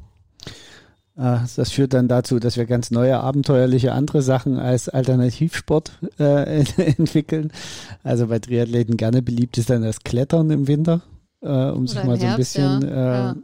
Äh, 1.17 1.39
Das 1.57 1.71
führt 1.71 1.95
dann 1.95 2.09
dazu, 2.09 2.39
dass 2.39 2.57
wir 2.57 2.67
ganz 2.67 2.91
neue, 2.91 3.19
abenteuerliche 3.19 3.93
andere 3.93 4.23
Sachen 4.23 4.59
als 4.59 4.89
Alternativsport 4.89 5.93
äh, 6.19 6.65
entwickeln. 6.77 7.53
Also 8.03 8.27
bei 8.27 8.39
Triathleten 8.39 8.97
gerne 8.97 9.23
beliebt 9.23 9.59
ist 9.59 9.71
dann 9.71 9.83
das 9.83 10.01
Klettern 10.01 10.51
im 10.51 10.67
Winter, 10.67 11.03
äh, 11.43 11.71
um 11.71 11.87
sich 11.87 11.99
Oder 11.99 12.03
im 12.03 12.09
mal 12.09 12.17
so 12.19 12.27
ein 12.27 12.29
Herbst, 12.31 12.55
bisschen 12.55 12.83
ja. 12.83 12.89
äh, 12.89 13.27
Ja. 13.29 13.37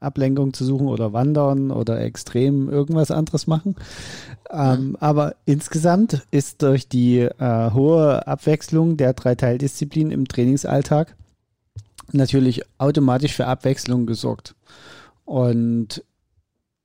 Ablenkung 0.00 0.52
zu 0.52 0.64
suchen 0.64 0.88
oder 0.88 1.12
wandern 1.12 1.70
oder 1.70 2.00
extrem 2.00 2.68
irgendwas 2.68 3.10
anderes 3.10 3.46
machen. 3.46 3.76
Ähm, 4.50 4.96
Aber 4.98 5.36
insgesamt 5.44 6.26
ist 6.30 6.62
durch 6.62 6.88
die 6.88 7.18
äh, 7.20 7.70
hohe 7.72 8.26
Abwechslung 8.26 8.96
der 8.96 9.12
drei 9.12 9.34
Teildisziplinen 9.34 10.12
im 10.12 10.26
Trainingsalltag 10.26 11.14
natürlich 12.12 12.62
automatisch 12.78 13.34
für 13.34 13.46
Abwechslung 13.46 14.06
gesorgt. 14.06 14.54
Und 15.24 16.02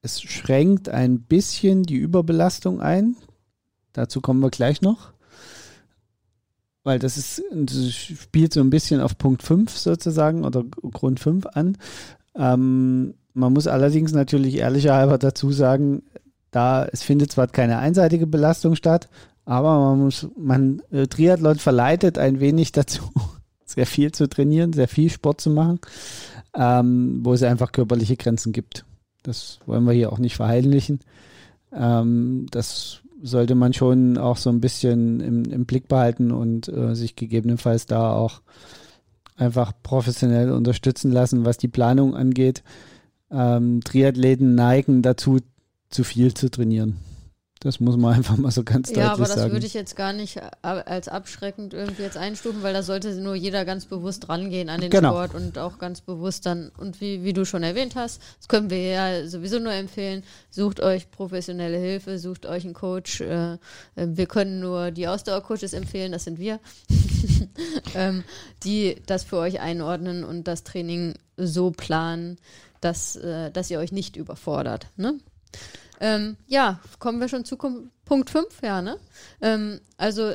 es 0.02 0.22
schränkt 0.22 0.90
ein 0.90 1.22
bisschen 1.22 1.84
die 1.84 1.96
Überbelastung 1.96 2.82
ein. 2.82 3.16
Dazu 3.94 4.22
kommen 4.22 4.42
wir 4.42 4.52
gleich 4.52 4.82
noch. 4.82 5.14
Weil 6.84 7.00
das 7.00 7.18
ist, 7.18 7.42
das 7.52 7.92
spielt 7.92 8.54
so 8.54 8.60
ein 8.60 8.70
bisschen 8.70 9.02
auf 9.02 9.18
Punkt 9.18 9.42
5 9.42 9.76
sozusagen 9.76 10.46
oder 10.46 10.64
Grund 10.64 11.20
5 11.20 11.48
an. 11.48 11.80
Ähm, 12.36 13.16
man 13.34 13.54
muss 13.54 13.68
allerdings 13.68 14.14
natürlich 14.14 14.56
ehrlicherhalber 14.56 15.18
dazu 15.18 15.52
sagen, 15.52 16.04
da 16.52 16.86
es 16.86 17.04
findet 17.04 17.32
zwar 17.32 17.48
keine 17.48 17.80
einseitige 17.80 18.28
Belastung 18.28 18.76
statt, 18.76 19.10
aber 19.46 19.78
man 19.80 20.00
muss, 20.00 20.28
man, 20.38 20.82
äh, 20.92 21.08
Triathlon 21.08 21.58
verleitet 21.58 22.18
ein 22.18 22.40
wenig 22.40 22.72
dazu, 22.72 23.04
sehr 23.66 23.86
viel 23.86 24.12
zu 24.12 24.28
trainieren, 24.28 24.74
sehr 24.74 24.88
viel 24.88 25.10
Sport 25.10 25.42
zu 25.42 25.50
machen, 25.50 25.80
ähm, 26.56 27.20
wo 27.24 27.34
es 27.34 27.44
einfach 27.44 27.72
körperliche 27.72 28.16
Grenzen 28.16 28.54
gibt. 28.54 28.86
Das 29.24 29.60
wollen 29.66 29.84
wir 29.84 29.94
hier 29.94 30.14
auch 30.14 30.20
nicht 30.20 30.36
verheimlichen. 30.36 31.00
Ähm, 31.74 32.48
das 32.52 33.02
sollte 33.22 33.56
man 33.56 33.74
schon 33.74 34.18
auch 34.18 34.38
so 34.38 34.50
ein 34.50 34.62
bisschen 34.62 35.20
im, 35.20 35.46
im 35.46 35.66
Blick 35.66 35.88
behalten 35.88 36.32
und 36.32 36.70
äh, 36.70 36.96
sich 36.96 37.16
gegebenenfalls 37.16 37.86
da 37.86 38.14
auch 38.14 38.42
einfach 39.36 39.74
professionell 39.84 40.52
unterstützen 40.52 41.12
lassen, 41.12 41.46
was 41.46 41.58
die 41.58 41.68
Planung 41.68 42.16
angeht. 42.16 42.64
Ähm, 43.32 43.82
Triathleten 43.84 44.56
neigen 44.56 45.02
dazu, 45.02 45.40
zu 45.90 46.04
viel 46.04 46.34
zu 46.34 46.50
trainieren. 46.50 46.98
Das 47.66 47.80
muss 47.80 47.98
man 47.98 48.14
einfach 48.16 48.38
mal 48.38 48.52
so 48.52 48.64
ganz 48.64 48.92
Ja, 48.92 49.08
aber 49.08 49.18
deutlich 49.18 49.28
das 49.28 49.36
sagen. 49.38 49.52
würde 49.54 49.66
ich 49.66 49.74
jetzt 49.74 49.96
gar 49.96 50.14
nicht 50.14 50.38
äh, 50.38 50.42
als 50.62 51.08
abschreckend 51.08 51.74
irgendwie 51.74 52.04
jetzt 52.04 52.16
einstufen, 52.16 52.62
weil 52.62 52.76
da 52.76 52.84
sollte 52.84 53.12
nur 53.16 53.34
jeder 53.34 53.66
ganz 53.66 53.88
bewusst 53.88 54.30
rangehen 54.30 54.70
an 54.70 54.82
den 54.82 54.92
Genau. 54.92 55.10
Sport 55.10 55.34
und 55.34 55.58
auch 55.58 55.80
ganz 55.80 56.02
bewusst 56.02 56.46
dann, 56.46 56.72
und 56.78 57.02
wie, 57.02 57.24
wie 57.24 57.34
du 57.34 57.44
schon 57.44 57.64
erwähnt 57.64 57.96
hast, 57.96 58.22
das 58.38 58.48
können 58.50 58.70
wir 58.70 58.84
ja 58.88 59.28
sowieso 59.28 59.58
nur 59.58 59.74
empfehlen, 59.74 60.22
sucht 60.52 60.80
euch 60.80 61.10
professionelle 61.10 61.80
Hilfe, 61.80 62.20
sucht 62.20 62.46
euch 62.46 62.66
einen 62.66 62.76
Coach. 62.76 63.22
Äh, 63.22 63.54
äh, 63.54 63.58
wir 63.96 64.28
können 64.28 64.60
nur 64.60 64.92
die 64.92 65.08
Ausdauercoaches 65.08 65.74
empfehlen, 65.74 66.12
das 66.12 66.26
sind 66.26 66.38
wir, 66.38 66.60
ähm, 67.96 68.24
die 68.64 68.98
das 69.08 69.24
für 69.24 69.38
euch 69.38 69.60
einordnen 69.60 70.24
und 70.24 70.44
das 70.44 70.64
Training 70.64 71.16
so 71.36 71.72
planen, 71.72 72.38
dass, 72.80 73.18
dass 73.54 73.72
ihr 73.72 73.80
euch 73.80 73.92
nicht 73.92 74.16
überfordert. 74.16 74.86
Ne? 74.96 75.16
Ähm, 76.00 76.38
ja, 76.48 76.80
kommen 77.00 77.20
wir 77.20 77.30
schon 77.30 77.46
zu 77.46 77.58
Punkt 77.58 78.30
5, 78.30 78.62
ja, 78.62 78.82
ne? 78.82 79.00
Ähm, 79.42 79.82
also 79.98 80.34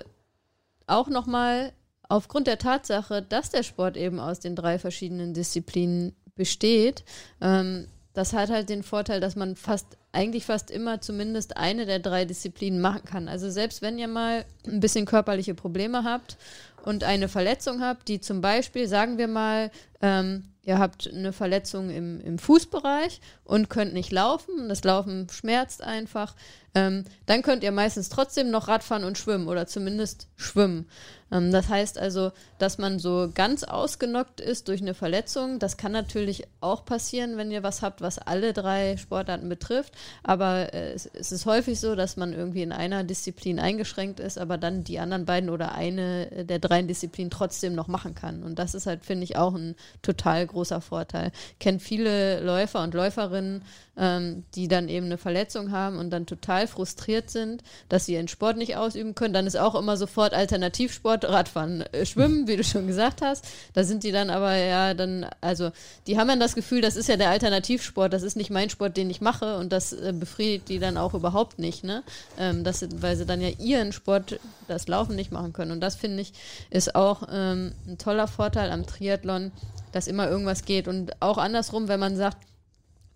auch 0.87 1.09
nochmal 1.09 1.73
aufgrund 2.09 2.47
der 2.47 2.59
Tatsache, 2.59 3.23
dass 3.23 3.50
der 3.50 3.62
Sport 3.62 3.97
eben 3.97 4.19
aus 4.19 4.40
den 4.40 4.57
drei 4.57 4.79
verschiedenen 4.79 5.33
Disziplinen 5.33 6.14
besteht, 6.35 7.05
ähm, 7.40 7.87
das 8.12 8.33
hat 8.33 8.50
halt 8.50 8.69
den 8.69 8.83
Vorteil, 8.83 9.21
dass 9.21 9.37
man 9.37 9.55
fast, 9.55 9.97
eigentlich 10.12 10.45
fast 10.45 10.71
immer 10.71 11.00
zumindest 11.00 11.57
eine 11.57 11.87
der 11.87 12.00
drei 12.00 12.25
Disziplinen 12.25 12.81
machen 12.81 13.05
kann. 13.05 13.29
Also 13.29 13.50
selbst 13.50 13.83
wenn 13.83 13.99
ihr 13.99 14.09
mal 14.09 14.45
ein 14.67 14.81
bisschen 14.81 15.07
körperliche 15.07 15.55
Probleme 15.55 16.02
habt 16.02 16.37
und 16.85 17.05
eine 17.05 17.29
Verletzung 17.29 17.81
habt, 17.81 18.09
die 18.09 18.21
zum 18.21 18.40
Beispiel, 18.40 18.88
sagen 18.88 19.17
wir 19.17 19.29
mal, 19.29 19.71
ähm, 20.02 20.50
ihr 20.62 20.79
habt 20.79 21.09
eine 21.12 21.33
Verletzung 21.33 21.90
im, 21.90 22.21
im 22.21 22.38
Fußbereich 22.38 23.21
und 23.45 23.71
könnt 23.71 23.95
nicht 23.95 24.12
laufen, 24.12 24.69
das 24.69 24.85
Laufen 24.85 25.29
schmerzt 25.31 25.83
einfach, 25.83 26.35
ähm, 26.75 27.05
dann 27.27 27.43
könnt 27.43 27.65
ihr 27.65 27.73
meistens 27.73 28.09
trotzdem 28.09 28.50
noch 28.50 28.69
Radfahren 28.69 29.05
und 29.05 29.19
schwimmen 29.19 29.49
oder 29.49 29.67
zumindest 29.67 30.29
schwimmen. 30.37 30.87
Ähm, 31.33 31.53
das 31.53 31.69
heißt 31.69 31.99
also, 31.99 32.33
dass 32.59 32.79
man 32.79 32.99
so 32.99 33.31
ganz 33.35 33.65
ausgenockt 33.65 34.41
ist 34.41 34.69
durch 34.69 34.81
eine 34.81 34.95
Verletzung. 34.95 35.59
Das 35.59 35.77
kann 35.77 35.93
natürlich 35.93 36.45
auch 36.61 36.85
passieren, 36.85 37.37
wenn 37.37 37.50
ihr 37.50 37.62
was 37.62 37.83
habt, 37.83 38.00
was 38.00 38.19
alle 38.19 38.53
drei 38.53 38.97
Sportarten 38.97 39.49
betrifft. 39.49 39.95
Aber 40.23 40.73
äh, 40.75 40.93
es, 40.93 41.07
es 41.07 41.33
ist 41.33 41.47
häufig 41.47 41.81
so, 41.81 41.95
dass 41.95 42.17
man 42.17 42.33
irgendwie 42.33 42.62
in 42.62 42.73
einer 42.73 43.05
Disziplin 43.05 43.59
eingeschränkt 43.59 44.21
ist, 44.21 44.39
aber 44.39 44.59
dann 44.59 44.85
die 44.85 44.99
anderen 44.99 45.25
beiden 45.25 45.50
oder 45.50 45.73
eine 45.75 46.45
der 46.45 46.59
drei 46.59 46.83
Disziplinen 46.83 47.31
trotzdem 47.31 47.75
noch 47.75 47.89
machen 47.89 48.15
kann. 48.15 48.43
Und 48.43 48.59
das 48.59 48.75
ist 48.75 48.87
halt, 48.87 49.05
finde 49.05 49.25
ich, 49.25 49.37
auch 49.37 49.55
ein 49.55 49.77
total 50.03 50.47
großer 50.47 50.81
Vorteil. 50.81 51.33
Kennt 51.59 51.83
viele 51.83 52.41
Läufer 52.41 52.83
und 52.83 52.95
Läuferinnen, 52.95 53.62
ähm, 54.00 54.45
die 54.54 54.66
dann 54.66 54.88
eben 54.88 55.07
eine 55.07 55.19
Verletzung 55.19 55.71
haben 55.71 55.99
und 55.99 56.11
dann 56.11 56.25
total 56.25 56.66
frustriert 56.66 57.28
sind, 57.30 57.62
dass 57.90 58.07
sie 58.07 58.14
ihren 58.14 58.28
Sport 58.28 58.57
nicht 58.57 58.76
ausüben 58.76 59.14
können. 59.14 59.35
Dann 59.35 59.47
ist 59.47 59.59
auch 59.59 59.75
immer 59.75 59.99
sofort 59.99 60.33
Alternativsport, 60.33 61.26
Radfahren, 61.26 61.83
äh, 61.92 62.07
Schwimmen, 62.07 62.47
wie 62.49 62.57
du 62.57 62.64
schon 62.64 62.87
gesagt 62.87 63.21
hast. 63.21 63.45
Da 63.75 63.85
sind 63.85 64.02
die 64.02 64.11
dann 64.11 64.30
aber 64.30 64.57
ja 64.57 64.95
dann, 64.95 65.26
also 65.42 65.71
die 66.07 66.19
haben 66.19 66.28
dann 66.28 66.40
das 66.40 66.54
Gefühl, 66.54 66.80
das 66.80 66.97
ist 66.97 67.09
ja 67.09 67.19
der 67.19 67.28
Alternativsport, 67.28 68.12
das 68.12 68.23
ist 68.23 68.37
nicht 68.37 68.50
mein 68.50 68.71
Sport, 68.71 68.97
den 68.97 69.11
ich 69.11 69.21
mache 69.21 69.59
und 69.59 69.71
das 69.71 69.92
äh, 69.92 70.14
befriedigt 70.19 70.71
die 70.71 70.78
dann 70.78 70.97
auch 70.97 71.12
überhaupt 71.12 71.59
nicht, 71.59 71.85
ne? 71.85 72.02
Ähm, 72.38 72.64
das, 72.64 72.87
weil 73.02 73.16
sie 73.16 73.26
dann 73.26 73.42
ja 73.42 73.50
ihren 73.59 73.92
Sport, 73.92 74.40
das 74.66 74.88
Laufen 74.88 75.14
nicht 75.14 75.30
machen 75.30 75.52
können. 75.52 75.73
Und 75.73 75.80
das 75.80 75.97
finde 75.97 76.23
ich 76.23 76.33
ist 76.71 76.95
auch 76.95 77.25
ähm, 77.30 77.73
ein 77.87 77.99
toller 77.99 78.28
Vorteil 78.28 78.71
am 78.71 78.87
Triathlon, 78.87 79.52
dass 79.92 80.07
immer 80.07 80.28
irgendwas 80.28 80.64
geht. 80.64 80.88
Und 80.88 81.21
auch 81.21 81.37
andersrum, 81.37 81.88
wenn 81.88 82.00
man 82.00 82.16
sagt, 82.16 82.38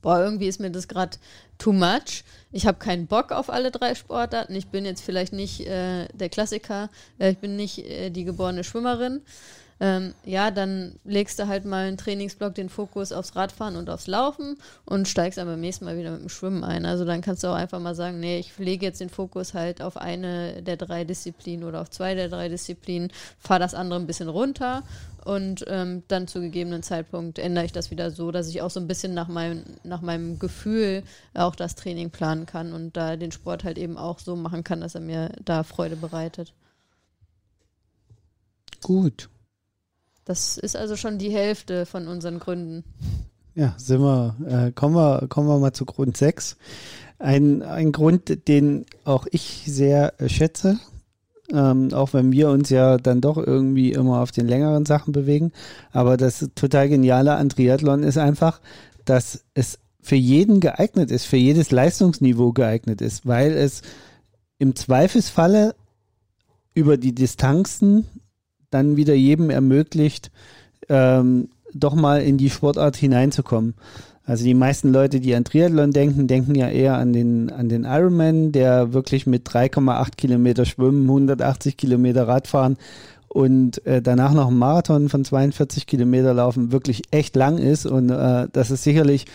boah, 0.05 0.21
irgendwie 0.21 0.49
ist 0.49 0.61
mir 0.61 0.71
das 0.71 0.87
gerade 0.87 1.17
too 1.57 1.73
much. 1.73 2.25
Ich 2.53 2.67
habe 2.67 2.79
keinen 2.79 3.07
Bock 3.07 3.33
auf 3.33 3.49
alle 3.49 3.71
drei 3.71 3.95
Sportarten. 3.95 4.55
Ich 4.55 4.69
bin 4.69 4.85
jetzt 4.85 5.03
vielleicht 5.03 5.33
nicht 5.33 5.67
äh, 5.67 6.07
der 6.13 6.29
Klassiker. 6.29 6.91
Äh, 7.19 7.31
ich 7.33 7.39
bin 7.39 7.57
nicht 7.57 7.79
äh, 7.79 8.11
die 8.11 8.25
geborene 8.25 8.65
Schwimmerin. 8.65 9.23
Ähm, 9.81 10.15
ja, 10.25 10.51
dann 10.51 10.99
legst 11.05 11.39
du 11.39 11.49
halt 11.49 11.65
mal 11.65 11.87
einen 11.87 11.97
Trainingsblock 11.97 12.55
den 12.55 12.69
Fokus 12.69 13.13
aufs 13.13 13.35
Radfahren 13.35 13.77
und 13.77 13.91
aufs 13.91 14.07
Laufen 14.07 14.57
und 14.85 15.09
steigst 15.09 15.39
aber 15.39 15.53
beim 15.53 15.61
nächsten 15.61 15.85
Mal 15.85 15.99
wieder 15.99 16.13
mit 16.13 16.21
dem 16.21 16.29
Schwimmen 16.29 16.63
ein. 16.63 16.87
Also 16.87 17.05
dann 17.05 17.23
kannst 17.23 17.43
du 17.43 17.49
auch 17.49 17.55
einfach 17.55 17.81
mal 17.81 17.95
sagen, 17.95 18.21
nee, 18.21 18.39
ich 18.39 18.57
lege 18.59 18.87
jetzt 18.87 19.01
den 19.01 19.09
Fokus 19.09 19.53
halt 19.55 19.83
auf 19.83 19.97
eine 19.97 20.63
der 20.63 20.77
drei 20.77 21.05
Disziplinen 21.05 21.67
oder 21.67 21.81
auf 21.81 21.91
zwei 21.91 22.15
der 22.15 22.29
drei 22.29 22.49
Disziplinen, 22.49 23.11
fahr 23.39 23.59
das 23.59 23.75
andere 23.75 23.99
ein 23.99 24.07
bisschen 24.07 24.29
runter 24.29 24.85
und 25.25 25.65
ähm, 25.69 26.03
dann 26.09 26.29
zu 26.29 26.41
gegebenen 26.41 26.83
Zeitpunkt 26.83 27.39
ändere 27.39 27.65
ich 27.65 27.73
das 27.73 27.91
wieder 27.91 28.11
so, 28.11 28.31
dass 28.31 28.49
ich 28.49 28.63
auch 28.63 28.71
so 28.71 28.81
ein 28.81 28.87
bisschen 28.87 29.15
nach 29.15 29.29
meinem, 29.29 29.65
nach 29.83 30.01
meinem 30.01 30.39
Gefühl 30.39 31.03
auch 31.33 31.57
das 31.57 31.75
Training 31.75 32.11
planen 32.11 32.47
kann 32.47 32.73
und 32.73 32.97
da 32.97 33.17
den 33.17 33.33
Sport 33.33 33.65
halt 33.65 33.79
eben 33.79 33.97
auch 33.97 34.19
so 34.19 34.37
machen 34.37 34.65
kann, 34.65 34.81
dass 34.81 34.95
er 34.95 35.01
mir 35.01 35.33
da 35.45 35.63
Freude 35.63 35.97
bereitet. 35.97 36.53
Gut. 38.83 39.31
Das 40.25 40.59
ist 40.59 40.77
also 40.77 40.97
schon 40.97 41.19
die 41.19 41.31
Hälfte 41.31 41.87
von 41.87 42.09
unseren 42.09 42.39
Gründen. 42.39 42.85
Ja, 43.55 43.75
sind 43.79 44.01
wir, 44.01 44.37
äh, 44.47 44.73
kommen 44.73 44.95
wir, 44.95 45.29
kommen 45.29 45.49
wir 45.49 45.59
mal 45.59 45.73
zu 45.73 45.85
Grund 45.85 46.17
6. 46.17 46.57
Ein, 47.19 47.63
ein 47.63 47.93
Grund, 47.93 48.49
den 48.49 48.85
auch 49.05 49.27
ich 49.31 49.65
sehr 49.67 50.21
äh, 50.21 50.29
schätze, 50.29 50.79
ähm, 51.53 51.93
auch 51.93 52.13
wenn 52.13 52.33
wir 52.33 52.49
uns 52.51 52.71
ja 52.71 52.97
dann 52.97 53.21
doch 53.21 53.37
irgendwie 53.37 53.93
immer 53.93 54.21
auf 54.21 54.33
den 54.33 54.49
längeren 54.49 54.87
Sachen 54.87 55.13
bewegen. 55.13 55.53
Aber 55.93 56.17
das 56.17 56.49
total 56.55 56.89
Geniale 56.89 57.35
an 57.35 57.49
Triathlon 57.49 58.03
ist 58.03 58.19
einfach, 58.19 58.61
dass 59.05 59.45
es 59.55 59.79
für 60.01 60.17
jeden 60.17 60.61
geeignet 60.61 61.11
ist, 61.11 61.25
für 61.25 61.37
jedes 61.37 61.71
Leistungsniveau 61.71 62.53
geeignet 62.53 63.01
ist, 63.01 63.27
weil 63.27 63.53
es 63.53 63.83
im 64.59 64.77
Zweifelsfalle 64.77 65.75
über 66.75 66.97
die 66.97 67.15
Distanzen 67.15 68.07
dann 68.71 68.97
wieder 68.97 69.15
jedem 69.15 69.51
ermöglicht, 69.51 70.31
ähm, 70.89 71.49
doch 71.73 71.95
mal 71.95 72.23
in 72.23 72.39
die 72.39 72.51
Sportart 72.51 72.97
hineinzukommen. 72.97 73.75
Also 74.27 74.45
die 74.45 74.55
meisten 74.55 74.93
Leute, 74.93 75.21
die 75.21 75.35
an 75.35 75.45
Triathlon 75.45 75.91
denken, 75.91 76.27
denken 76.27 76.55
ja 76.55 76.69
eher 76.69 76.97
an 76.97 77.13
den, 77.13 77.51
an 77.51 77.69
den 77.69 77.85
Ironman, 77.85 78.53
der 78.53 78.95
wirklich 78.95 79.27
mit 79.27 79.47
3,8 79.47 80.17
Kilometer 80.17 80.65
Schwimmen, 80.65 81.05
180 81.05 81.77
Kilometer 81.77 82.27
Radfahren 82.27 82.79
und 83.29 83.85
äh, 83.87 84.01
danach 84.01 84.33
noch 84.33 84.49
ein 84.49 84.57
Marathon 84.57 85.09
von 85.09 85.25
42 85.25 85.87
Kilometer 85.87 86.33
laufen 86.33 86.73
wirklich 86.73 87.03
echt 87.11 87.37
lang 87.37 87.59
ist 87.59 87.85
und 87.85 88.09
äh, 88.09 88.49
das 88.51 88.71
ist 88.71 88.85
sicherlich 88.85 89.27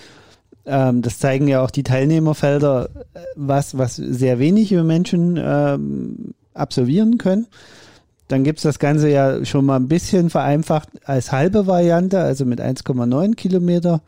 ähm, 0.70 1.02
das 1.02 1.20
zeigen 1.20 1.48
ja 1.48 1.62
auch 1.62 1.72
die 1.72 1.84
Teilnehmerfelder, 1.84 2.90
äh, 3.14 3.20
was, 3.36 3.78
was 3.78 3.96
sehr 3.96 4.40
wenige 4.40 4.84
Menschen 4.84 5.38
ähm, 5.42 6.34
absolvieren 6.54 7.18
können. 7.18 7.48
Dann 8.28 8.44
gibt's 8.44 8.62
das 8.62 8.78
Ganze 8.78 9.10
ja 9.10 9.44
schon 9.46 9.66
mal 9.66 9.78
ein 9.78 9.88
bisschen 9.88 10.30
vereinfacht 10.30 10.90
als 11.06 11.32
halbe 11.32 11.66
Variante, 11.66 12.20
also 12.20 12.46
mit 12.46 12.62
1,9 12.62 13.36
Kilometer 13.36 14.02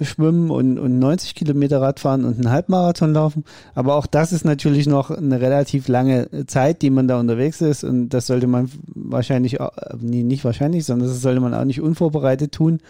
schwimmen 0.00 0.50
und, 0.50 0.78
und 0.78 0.98
90 0.98 1.34
Kilometer 1.34 1.80
Radfahren 1.80 2.24
und 2.24 2.36
einen 2.36 2.50
Halbmarathon 2.50 3.12
laufen. 3.12 3.44
Aber 3.74 3.96
auch 3.96 4.06
das 4.06 4.32
ist 4.32 4.44
natürlich 4.44 4.86
noch 4.86 5.10
eine 5.10 5.40
relativ 5.40 5.88
lange 5.88 6.46
Zeit, 6.46 6.82
die 6.82 6.90
man 6.90 7.08
da 7.08 7.18
unterwegs 7.18 7.60
ist. 7.60 7.84
Und 7.84 8.10
das 8.10 8.26
sollte 8.26 8.46
man 8.46 8.70
wahrscheinlich, 8.86 9.60
auch, 9.60 9.72
nee, 10.00 10.22
nicht 10.22 10.44
wahrscheinlich, 10.44 10.84
sondern 10.84 11.08
das 11.08 11.20
sollte 11.20 11.40
man 11.40 11.54
auch 11.54 11.64
nicht 11.64 11.80
unvorbereitet 11.80 12.52
tun. 12.52 12.80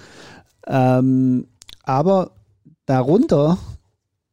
Ähm, 0.67 1.47
aber 1.85 2.33
darunter 2.87 3.59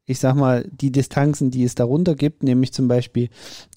ich 0.07 0.19
sag 0.19 0.35
mal, 0.35 0.69
die 0.71 0.91
Distanzen, 0.91 1.49
die 1.49 1.63
es 1.63 1.73
darunter 1.75 2.15
gibt, 2.15 2.43
nämlich 2.43 2.73
zum 2.73 2.87
Beispiel 2.87 3.29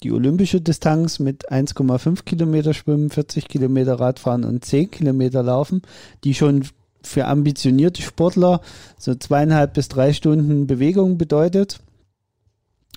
die 0.03 0.11
olympische 0.11 0.61
Distanz 0.61 1.19
mit 1.19 1.51
1,5 1.51 2.23
Kilometer 2.23 2.73
Schwimmen, 2.73 3.09
40 3.09 3.47
Kilometer 3.47 3.99
Radfahren 3.99 4.43
und 4.43 4.63
10 4.63 4.91
Kilometer 4.91 5.41
Laufen, 5.41 5.81
die 6.23 6.35
schon 6.35 6.65
für 7.01 7.25
ambitionierte 7.25 8.01
Sportler 8.01 8.61
so 8.97 9.15
zweieinhalb 9.15 9.73
bis 9.73 9.87
drei 9.87 10.13
Stunden 10.13 10.67
Bewegung 10.67 11.17
bedeutet. 11.17 11.79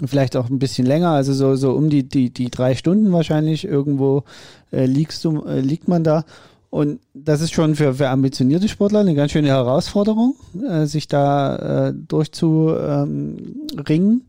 Vielleicht 0.05 0.37
auch 0.37 0.49
ein 0.49 0.59
bisschen 0.59 0.87
länger, 0.87 1.11
also 1.11 1.33
so, 1.35 1.55
so 1.55 1.73
um 1.73 1.91
die, 1.91 2.09
die, 2.09 2.31
die 2.31 2.51
drei 2.51 2.75
Stunden 2.75 3.13
wahrscheinlich 3.13 3.65
irgendwo 3.65 4.25
äh, 4.73 4.87
liegst 4.87 5.25
du, 5.25 5.45
äh, 5.45 5.61
liegt 5.61 5.87
man 5.87 6.03
da. 6.03 6.25
Und 6.71 7.01
das 7.13 7.43
ist 7.43 7.53
schon 7.53 7.75
für, 7.75 7.93
für 7.95 8.09
ambitionierte 8.09 8.67
Sportler 8.67 9.01
eine 9.01 9.15
ganz 9.15 9.33
schöne 9.33 9.49
Herausforderung, 9.49 10.37
äh, 10.67 10.87
sich 10.87 11.07
da 11.07 11.89
äh, 11.89 11.93
durchzuringen. 11.95 13.13
Ähm, 13.79 14.23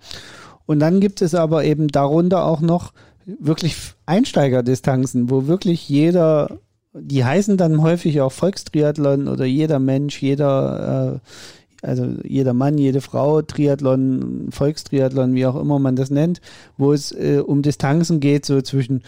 und 0.65 0.79
dann 0.79 0.99
gibt 0.99 1.21
es 1.21 1.35
aber 1.35 1.63
eben 1.63 1.87
darunter 1.87 2.43
auch 2.45 2.59
noch 2.59 2.91
wirklich 3.25 3.77
Einsteigerdistanzen, 4.05 5.29
wo 5.29 5.47
wirklich 5.47 5.87
jeder, 5.87 6.59
die 6.93 7.25
heißen 7.25 7.57
dann 7.57 7.81
häufig 7.81 8.21
auch 8.21 8.31
Volkstriathlon 8.31 9.27
oder 9.27 9.45
jeder 9.45 9.79
Mensch, 9.79 10.21
jeder, 10.21 11.21
äh, 11.83 11.85
also 11.85 12.07
jeder 12.23 12.53
Mann, 12.53 12.77
jede 12.77 13.01
Frau, 13.01 13.41
Triathlon, 13.41 14.47
Volkstriathlon, 14.51 15.33
wie 15.33 15.45
auch 15.45 15.59
immer 15.59 15.79
man 15.79 15.95
das 15.95 16.11
nennt, 16.11 16.39
wo 16.77 16.93
es 16.93 17.11
äh, 17.11 17.41
um 17.45 17.61
Distanzen 17.61 18.19
geht, 18.19 18.45
so 18.45 18.61
zwischen 18.61 19.03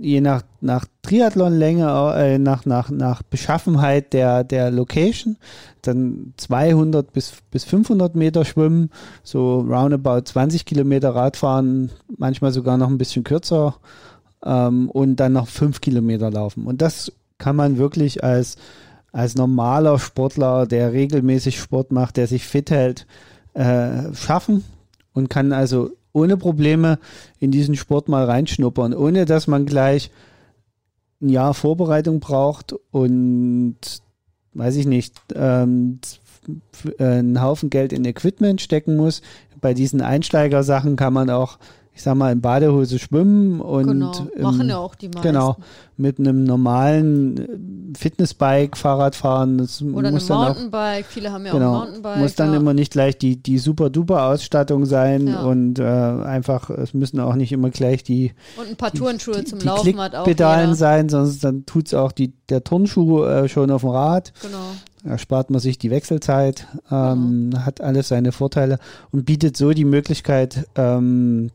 je 0.00 0.20
nach, 0.20 0.42
nach 0.60 0.86
Triathlonlänge, 1.02 2.14
äh, 2.16 2.38
nach, 2.38 2.66
nach, 2.66 2.90
nach 2.90 3.22
Beschaffenheit 3.22 4.12
der, 4.12 4.42
der 4.42 4.72
Location, 4.72 5.36
dann 5.82 6.34
200 6.38 7.12
bis, 7.12 7.34
bis 7.50 7.62
500 7.64 8.16
Meter 8.16 8.44
schwimmen, 8.44 8.90
so 9.22 9.60
roundabout 9.60 10.22
20 10.24 10.64
Kilometer 10.64 11.14
Radfahren, 11.14 11.90
manchmal 12.16 12.52
sogar 12.52 12.76
noch 12.76 12.88
ein 12.88 12.98
bisschen 12.98 13.22
kürzer 13.22 13.76
ähm, 14.44 14.90
und 14.90 15.16
dann 15.16 15.32
noch 15.32 15.48
5 15.48 15.80
Kilometer 15.80 16.30
laufen. 16.30 16.66
Und 16.66 16.82
das 16.82 17.12
kann 17.38 17.56
man 17.56 17.78
wirklich 17.78 18.22
als, 18.22 18.56
als 19.12 19.34
normaler 19.34 19.98
Sportler, 19.98 20.66
der 20.66 20.92
regelmäßig 20.92 21.58
Sport 21.58 21.92
macht, 21.92 22.16
der 22.16 22.26
sich 22.26 22.44
fit 22.44 22.70
hält, 22.70 23.06
äh, 23.54 24.14
schaffen 24.14 24.64
und 25.12 25.28
kann 25.28 25.52
also 25.52 25.90
ohne 26.12 26.36
Probleme 26.36 26.98
in 27.38 27.50
diesen 27.50 27.74
Sport 27.74 28.08
mal 28.08 28.24
reinschnuppern, 28.24 28.94
ohne 28.94 29.24
dass 29.24 29.46
man 29.46 29.66
gleich 29.66 30.10
ein 31.20 31.28
Jahr 31.28 31.54
Vorbereitung 31.54 32.20
braucht 32.20 32.74
und 32.90 33.76
weiß 34.54 34.76
ich 34.76 34.86
nicht, 34.86 35.14
ähm, 35.34 36.00
einen 36.98 37.40
Haufen 37.40 37.70
Geld 37.70 37.92
in 37.92 38.04
Equipment 38.04 38.60
stecken 38.60 38.96
muss. 38.96 39.22
Bei 39.60 39.74
diesen 39.74 40.00
Einsteigersachen 40.00 40.96
kann 40.96 41.12
man 41.12 41.30
auch 41.30 41.58
ich 41.94 42.02
sag 42.02 42.14
mal, 42.14 42.32
in 42.32 42.40
Badehose 42.40 42.98
schwimmen 42.98 43.60
und 43.60 43.86
genau. 43.86 44.12
machen 44.38 44.68
ja 44.68 44.78
auch 44.78 44.94
die 44.94 45.08
meisten. 45.08 45.22
Genau, 45.22 45.56
mit 45.98 46.18
einem 46.18 46.44
normalen 46.44 47.36
äh, 47.38 47.98
Fitnessbike, 47.98 48.78
Fahrrad 48.78 49.14
fahren. 49.14 49.58
Das 49.58 49.82
Oder 49.82 50.10
muss 50.10 50.30
einem 50.30 50.40
Mountainbike, 50.40 51.04
viele 51.06 51.32
haben 51.32 51.44
ja 51.44 51.52
genau, 51.52 51.74
auch 51.74 51.84
Mountainbike. 51.84 52.18
Muss 52.18 52.34
dann 52.34 52.52
ja. 52.52 52.56
immer 52.56 52.72
nicht 52.72 52.92
gleich 52.92 53.18
die, 53.18 53.36
die 53.36 53.58
super 53.58 53.90
duper 53.90 54.24
Ausstattung 54.24 54.86
sein 54.86 55.26
Ja. 55.26 55.42
und 55.42 55.78
äh, 55.78 55.84
einfach, 55.84 56.70
es 56.70 56.94
müssen 56.94 57.20
auch 57.20 57.34
nicht 57.34 57.52
immer 57.52 57.68
gleich 57.68 58.02
die, 58.02 58.32
Und 58.56 58.70
ein 58.70 58.76
paar 58.76 58.92
Turnschuhe 58.92 59.40
die, 59.40 59.44
zum 59.44 59.58
die 59.58 59.66
Laufen 59.66 60.00
hat 60.00 60.14
auch 60.14 60.26
jeder. 60.26 60.74
sein, 60.74 61.10
sonst 61.10 61.44
dann 61.44 61.66
tut's 61.66 61.92
auch 61.92 62.12
die, 62.12 62.32
der 62.48 62.64
Turnschuh 62.64 63.24
äh, 63.24 63.48
schon 63.48 63.70
auf 63.70 63.82
dem 63.82 63.90
Rad. 63.90 64.32
Genau. 64.40 64.58
Da 65.04 65.18
spart 65.18 65.50
man 65.50 65.60
sich 65.60 65.78
die 65.78 65.90
Wechselzeit, 65.90 66.68
ähm, 66.90 67.50
hat 67.66 67.80
alles 67.80 68.08
seine 68.08 68.32
Vorteile 68.32 68.78
und 69.10 69.26
bietet 69.26 69.56
so 69.56 69.72
die 69.72 69.84
Möglichkeit, 69.84 70.68
ähm, 70.76 71.50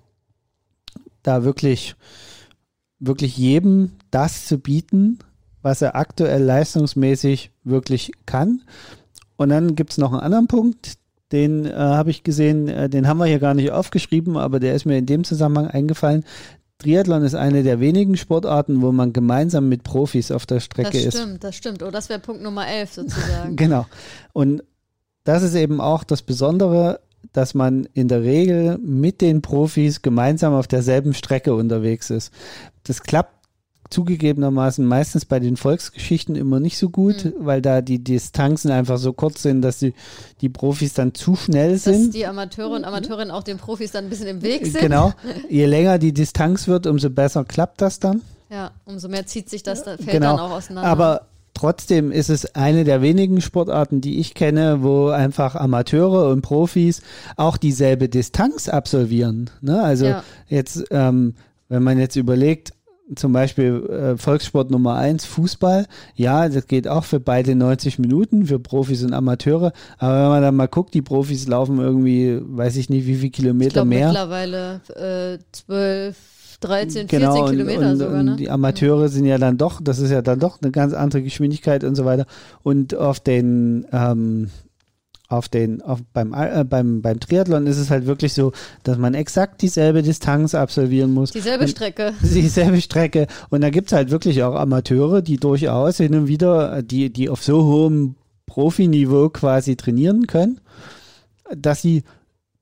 da 1.27 1.43
wirklich, 1.43 1.95
wirklich 2.99 3.37
jedem 3.37 3.91
das 4.11 4.47
zu 4.47 4.57
bieten, 4.57 5.19
was 5.61 5.81
er 5.81 5.95
aktuell 5.95 6.43
leistungsmäßig 6.43 7.51
wirklich 7.63 8.11
kann. 8.25 8.61
Und 9.35 9.49
dann 9.49 9.75
gibt 9.75 9.91
es 9.91 9.97
noch 9.97 10.13
einen 10.13 10.21
anderen 10.21 10.47
Punkt, 10.47 10.97
den 11.31 11.65
äh, 11.65 11.73
habe 11.73 12.09
ich 12.09 12.23
gesehen, 12.23 12.67
äh, 12.67 12.89
den 12.89 13.07
haben 13.07 13.17
wir 13.17 13.25
hier 13.25 13.39
gar 13.39 13.53
nicht 13.53 13.71
aufgeschrieben, 13.71 14.37
aber 14.37 14.59
der 14.59 14.73
ist 14.75 14.85
mir 14.85 14.97
in 14.97 15.05
dem 15.05 15.23
Zusammenhang 15.23 15.67
eingefallen. 15.67 16.23
Triathlon 16.79 17.23
ist 17.23 17.35
eine 17.35 17.63
der 17.63 17.79
wenigen 17.79 18.17
Sportarten, 18.17 18.81
wo 18.81 18.91
man 18.91 19.11
gemeinsam 19.11 19.67
mit 19.67 19.83
Profis 19.83 20.31
auf 20.31 20.45
der 20.45 20.59
Strecke 20.59 20.91
Das 20.91 21.05
ist. 21.05 21.17
stimmt, 21.17 21.43
das 21.43 21.55
stimmt. 21.55 21.83
Oh, 21.83 21.91
das 21.91 22.07
wäre 22.09 22.19
Punkt 22.19 22.41
Nummer 22.41 22.67
11 22.67 22.93
sozusagen. 22.93 23.55
Genau. 23.55 23.85
Und 24.31 24.63
das 25.23 25.43
ist 25.43 25.55
eben 25.55 25.81
auch 25.81 26.03
das 26.03 26.21
Besondere, 26.21 27.01
dass 27.33 27.53
man 27.53 27.87
in 27.93 28.07
der 28.07 28.23
Regel 28.23 28.77
mit 28.79 29.21
den 29.21 29.41
Profis 29.41 30.01
gemeinsam 30.01 30.53
auf 30.53 30.67
derselben 30.67 31.13
Strecke 31.13 31.53
unterwegs 31.55 32.09
ist. 32.09 32.31
Das 32.83 33.03
klappt 33.03 33.33
zugegebenermaßen 33.89 34.85
meistens 34.85 35.23
bei 35.25 35.39
den 35.39 35.55
Volksgeschichten 35.55 36.35
immer 36.35 36.59
nicht 36.59 36.77
so 36.77 36.89
gut, 36.89 37.23
Mhm. 37.25 37.33
weil 37.39 37.61
da 37.61 37.81
die 37.81 38.03
Distanzen 38.03 38.69
einfach 38.69 38.97
so 38.97 39.13
kurz 39.13 39.41
sind, 39.43 39.61
dass 39.61 39.79
die, 39.79 39.93
die 40.41 40.49
Profis 40.49 40.93
dann 40.93 41.13
zu 41.13 41.35
schnell 41.35 41.71
Dass 41.73 41.83
sind. 41.83 42.13
die 42.13 42.25
Amateure 42.25 42.71
und 42.75 42.83
Amateurinnen 42.83 43.31
auch 43.31 43.43
den 43.43 43.57
Profis 43.57 43.91
dann 43.91 44.05
ein 44.05 44.09
bisschen 44.09 44.27
im 44.27 44.41
Weg 44.41 44.65
sind. 44.65 44.81
Genau. 44.81 45.13
Je 45.49 45.65
länger 45.65 45.99
die 45.99 46.13
Distanz 46.13 46.67
wird, 46.67 46.85
umso 46.85 47.09
besser 47.09 47.45
klappt 47.45 47.81
das 47.81 47.99
dann. 47.99 48.21
Ja, 48.49 48.71
umso 48.85 49.07
mehr 49.09 49.25
zieht 49.25 49.49
sich 49.49 49.63
das 49.63 49.81
Feld 49.83 50.05
Genau. 50.05 50.35
dann 50.35 50.39
auch 50.39 50.51
auseinander. 50.51 50.89
Aber 50.89 51.27
trotzdem 51.57 52.11
ist 52.11 52.29
es 52.29 52.55
eine 52.55 52.83
der 52.83 53.01
wenigen 53.01 53.41
Sportarten, 53.41 53.99
die 53.99 54.19
ich 54.19 54.33
kenne, 54.33 54.83
wo 54.83 55.07
einfach 55.09 55.55
Amateure 55.55 56.29
und 56.29 56.41
Profis 56.41 57.01
auch 57.35 57.57
dieselbe 57.57 58.09
Distanz 58.09 58.69
absolvieren. 58.69 59.49
Ne? 59.61 59.81
Also 59.81 60.05
Ja. 60.05 60.23
jetzt, 60.47 60.83
ähm, 60.91 61.33
wenn 61.69 61.83
man 61.83 61.99
jetzt 61.99 62.15
überlegt, 62.15 62.73
zum 63.15 63.31
Beispiel 63.31 63.85
äh, 63.89 64.17
Volkssport 64.17 64.69
Nummer 64.69 64.95
eins, 64.95 65.23
Fußball, 65.23 65.85
ja, 66.15 66.49
das 66.49 66.67
geht 66.67 66.89
auch 66.89 67.05
für 67.05 67.21
beide 67.21 67.55
90 67.55 67.99
Minuten, 67.99 68.45
für 68.47 68.59
Profis 68.59 69.01
und 69.03 69.13
Amateure. 69.13 69.71
Aber 69.97 70.23
wenn 70.23 70.29
man 70.29 70.41
dann 70.41 70.55
mal 70.57 70.67
guckt, 70.67 70.93
die 70.93 71.01
Profis 71.01 71.47
laufen 71.47 71.79
irgendwie, 71.79 72.37
weiß 72.41 72.75
ich 72.75 72.89
nicht, 72.89 73.07
wie 73.07 73.15
viel 73.15 73.27
ich 73.27 73.31
Kilometer 73.31 73.71
glaube 73.71 73.89
mehr. 73.89 74.07
mittlerweile 74.07 74.81
äh, 74.95 75.37
12, 75.53 76.17
13, 76.59 77.07
14 77.07 77.19
Genau, 77.19 77.43
und, 77.45 77.51
Kilometer 77.51 77.91
und, 77.91 77.97
sogar, 77.97 78.19
und 78.19 78.25
ne? 78.25 78.35
die 78.35 78.49
Amateure 78.49 79.09
sind 79.09 79.25
ja 79.25 79.37
dann 79.37 79.57
doch, 79.57 79.79
das 79.81 79.99
ist 79.99 80.11
ja 80.11 80.21
dann 80.21 80.39
doch 80.39 80.61
eine 80.61 80.71
ganz 80.71 80.93
andere 80.93 81.21
Geschwindigkeit 81.21 81.83
und 81.83 81.95
so 81.95 82.05
weiter. 82.05 82.25
Und 82.63 82.95
auf 82.95 83.19
den, 83.19 83.85
ähm, 83.91 84.49
auf 85.29 85.49
den, 85.49 85.81
auf, 85.81 85.99
beim, 86.13 86.33
äh, 86.33 86.63
beim, 86.63 87.01
beim 87.01 87.19
Triathlon 87.19 87.67
ist 87.67 87.77
es 87.77 87.89
halt 87.89 88.05
wirklich 88.05 88.33
so, 88.33 88.53
dass 88.83 88.97
man 88.97 89.13
exakt 89.13 89.61
dieselbe 89.61 90.01
Distanz 90.01 90.55
absolvieren 90.55 91.13
muss. 91.13 91.31
Dieselbe 91.31 91.65
und, 91.65 91.69
Strecke. 91.69 92.13
Dieselbe 92.21 92.81
Strecke. 92.81 93.27
Und 93.49 93.61
da 93.61 93.69
gibt's 93.69 93.91
halt 93.91 94.09
wirklich 94.09 94.43
auch 94.43 94.55
Amateure, 94.55 95.21
die 95.21 95.37
durchaus 95.37 95.97
hin 95.97 96.15
und 96.15 96.27
wieder, 96.27 96.81
die, 96.81 97.11
die 97.11 97.29
auf 97.29 97.43
so 97.43 97.65
hohem 97.65 98.15
Profiniveau 98.45 99.29
quasi 99.29 99.75
trainieren 99.75 100.25
können, 100.27 100.61
dass 101.55 101.81
sie 101.81 102.03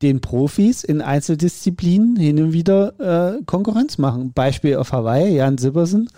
den 0.01 0.21
Profis 0.21 0.83
in 0.83 1.01
Einzeldisziplinen 1.01 2.15
hin 2.15 2.41
und 2.41 2.53
wieder 2.53 3.35
äh, 3.37 3.43
Konkurrenz 3.45 3.97
machen. 3.97 4.33
Beispiel 4.33 4.77
auf 4.77 4.91
Hawaii, 4.91 5.35
Jan 5.35 5.57
Sibbersen, 5.57 6.09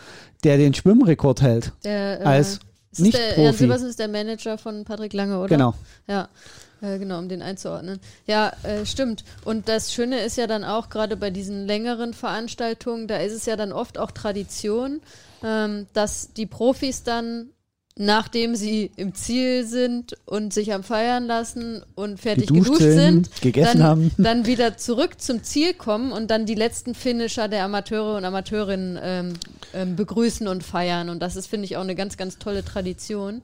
der 0.44 0.58
den 0.58 0.74
Schwimmrekord 0.74 1.42
hält. 1.42 1.74
Der, 1.84 2.22
äh, 2.22 2.24
Als 2.24 2.60
Nicht-Profi. 2.98 3.36
Der, 3.36 3.44
Jan 3.44 3.54
Silbersen 3.54 3.90
ist 3.90 4.00
der 4.00 4.08
Manager 4.08 4.58
von 4.58 4.84
Patrick 4.84 5.14
Lange, 5.14 5.40
oder? 5.40 5.48
Genau. 5.48 5.74
Ja, 6.08 6.30
äh, 6.82 6.98
genau, 6.98 7.20
um 7.20 7.30
den 7.30 7.42
einzuordnen. 7.42 8.00
Ja, 8.26 8.52
äh, 8.64 8.86
stimmt. 8.86 9.24
Und 9.46 9.70
das 9.70 9.94
Schöne 9.94 10.22
ist 10.22 10.38
ja 10.38 10.48
dann 10.48 10.64
auch 10.64 10.90
gerade 10.90 11.16
bei 11.16 11.30
diesen 11.30 11.66
längeren 11.66 12.14
Veranstaltungen, 12.14 13.08
da 13.08 13.18
ist 13.18 13.34
es 13.34 13.46
ja 13.46 13.56
dann 13.56 13.72
oft 13.72 13.98
auch 13.98 14.12
Tradition, 14.12 15.02
ähm, 15.44 15.88
dass 15.94 16.34
die 16.34 16.46
Profis 16.46 17.04
dann 17.04 17.50
nachdem 17.98 18.56
sie 18.56 18.92
im 18.96 19.16
Ziel 19.16 19.66
sind 19.66 20.16
und 20.26 20.54
sich 20.54 20.74
am 20.74 20.84
Feiern 20.84 21.26
lassen 21.26 21.84
und 21.96 22.20
fertig 22.20 22.48
Geduscht 22.48 22.66
geduscht, 22.66 22.82
sind, 22.82 23.26
sind, 23.26 23.42
gegessen 23.42 23.80
dann, 23.80 23.88
haben. 23.88 24.12
dann 24.18 24.46
wieder 24.46 24.78
zurück 24.78 25.20
zum 25.20 25.44
Ziel 25.44 25.74
kommen 25.74 26.12
und 26.12 26.30
dann 26.30 26.46
die 26.46 26.56
letzten 26.56 26.94
Finisher 26.94 27.48
der 27.48 27.64
Amateure 27.64 28.18
und 28.18 28.26
Amateurinnen 28.26 29.00
ähm, 29.02 29.34
ähm, 29.74 29.96
begrüßen 29.96 30.48
und 30.48 30.64
feiern. 30.64 31.10
Und 31.10 31.20
das 31.20 31.36
ist, 31.36 31.48
finde 31.48 31.66
ich, 31.66 31.78
auch 31.78 31.82
eine 31.82 31.96
ganz, 31.96 32.18
ganz 32.18 32.38
tolle 32.38 32.64
Tradition. 32.64 33.42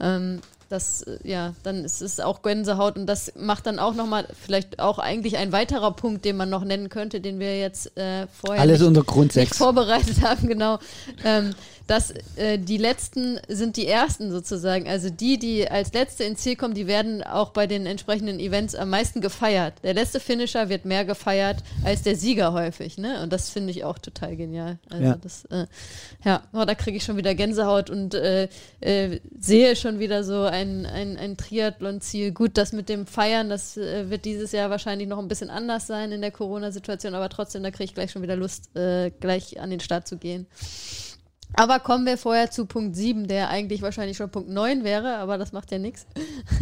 Ähm, 0.00 0.40
das, 0.68 1.02
äh, 1.02 1.18
ja, 1.24 1.54
dann 1.62 1.84
ist 1.84 2.00
es 2.02 2.20
auch 2.20 2.42
Gänsehaut 2.42 2.96
und 2.96 3.06
das 3.06 3.32
macht 3.36 3.66
dann 3.66 3.78
auch 3.78 3.94
nochmal 3.94 4.26
vielleicht 4.40 4.78
auch 4.80 4.98
eigentlich 4.98 5.36
ein 5.36 5.52
weiterer 5.52 5.92
Punkt, 5.92 6.24
den 6.24 6.36
man 6.36 6.50
noch 6.50 6.64
nennen 6.64 6.88
könnte, 6.88 7.20
den 7.20 7.38
wir 7.38 7.58
jetzt 7.58 7.96
äh, 7.96 8.26
vorher 8.28 8.60
Alles 8.60 8.80
nicht, 8.80 8.88
unter 8.88 9.02
Grund 9.04 9.34
nicht 9.36 9.48
6. 9.48 9.58
vorbereitet 9.58 10.20
haben, 10.22 10.48
genau. 10.48 10.78
Ähm, 11.24 11.54
dass 11.86 12.14
äh, 12.36 12.58
die 12.58 12.78
letzten 12.78 13.38
sind 13.48 13.76
die 13.76 13.86
ersten 13.86 14.30
sozusagen. 14.30 14.88
Also 14.88 15.10
die, 15.10 15.38
die 15.38 15.70
als 15.70 15.92
letzte 15.92 16.24
ins 16.24 16.40
Ziel 16.40 16.56
kommen, 16.56 16.72
die 16.72 16.86
werden 16.86 17.22
auch 17.22 17.50
bei 17.50 17.66
den 17.66 17.84
entsprechenden 17.84 18.40
Events 18.40 18.74
am 18.74 18.88
meisten 18.88 19.20
gefeiert. 19.20 19.74
Der 19.82 19.92
letzte 19.92 20.18
Finisher 20.18 20.70
wird 20.70 20.86
mehr 20.86 21.04
gefeiert 21.04 21.58
als 21.84 22.00
der 22.00 22.16
Sieger 22.16 22.54
häufig, 22.54 22.96
ne? 22.96 23.22
Und 23.22 23.34
das 23.34 23.50
finde 23.50 23.70
ich 23.70 23.84
auch 23.84 23.98
total 23.98 24.34
genial. 24.36 24.78
Also 24.88 25.04
Ja. 25.04 25.16
das, 25.20 25.44
äh, 25.46 25.66
ja, 26.24 26.42
oh, 26.54 26.64
da 26.64 26.74
kriege 26.74 26.96
ich 26.96 27.04
schon 27.04 27.18
wieder 27.18 27.34
Gänsehaut 27.34 27.90
und 27.90 28.14
äh, 28.14 28.48
äh, 28.80 29.20
sehe 29.38 29.76
schon 29.76 29.98
wieder 29.98 30.24
so 30.24 30.42
ein, 30.54 30.86
ein, 30.86 31.16
ein 31.16 31.36
Triathlon-Ziel. 31.36 32.32
Gut, 32.32 32.56
das 32.56 32.72
mit 32.72 32.88
dem 32.88 33.06
Feiern, 33.06 33.50
das 33.50 33.76
äh, 33.76 34.08
wird 34.10 34.24
dieses 34.24 34.52
Jahr 34.52 34.70
wahrscheinlich 34.70 35.08
noch 35.08 35.18
ein 35.18 35.28
bisschen 35.28 35.50
anders 35.50 35.86
sein 35.86 36.12
in 36.12 36.20
der 36.20 36.30
Corona-Situation, 36.30 37.14
aber 37.14 37.28
trotzdem, 37.28 37.62
da 37.62 37.70
kriege 37.70 37.84
ich 37.84 37.94
gleich 37.94 38.12
schon 38.12 38.22
wieder 38.22 38.36
Lust, 38.36 38.74
äh, 38.76 39.10
gleich 39.10 39.60
an 39.60 39.70
den 39.70 39.80
Start 39.80 40.08
zu 40.08 40.16
gehen. 40.16 40.46
Aber 41.56 41.78
kommen 41.78 42.04
wir 42.04 42.18
vorher 42.18 42.50
zu 42.50 42.66
Punkt 42.66 42.96
7, 42.96 43.28
der 43.28 43.48
eigentlich 43.48 43.80
wahrscheinlich 43.80 44.16
schon 44.16 44.30
Punkt 44.30 44.48
9 44.48 44.82
wäre, 44.82 45.16
aber 45.16 45.38
das 45.38 45.52
macht 45.52 45.70
ja 45.70 45.78
nichts. 45.78 46.06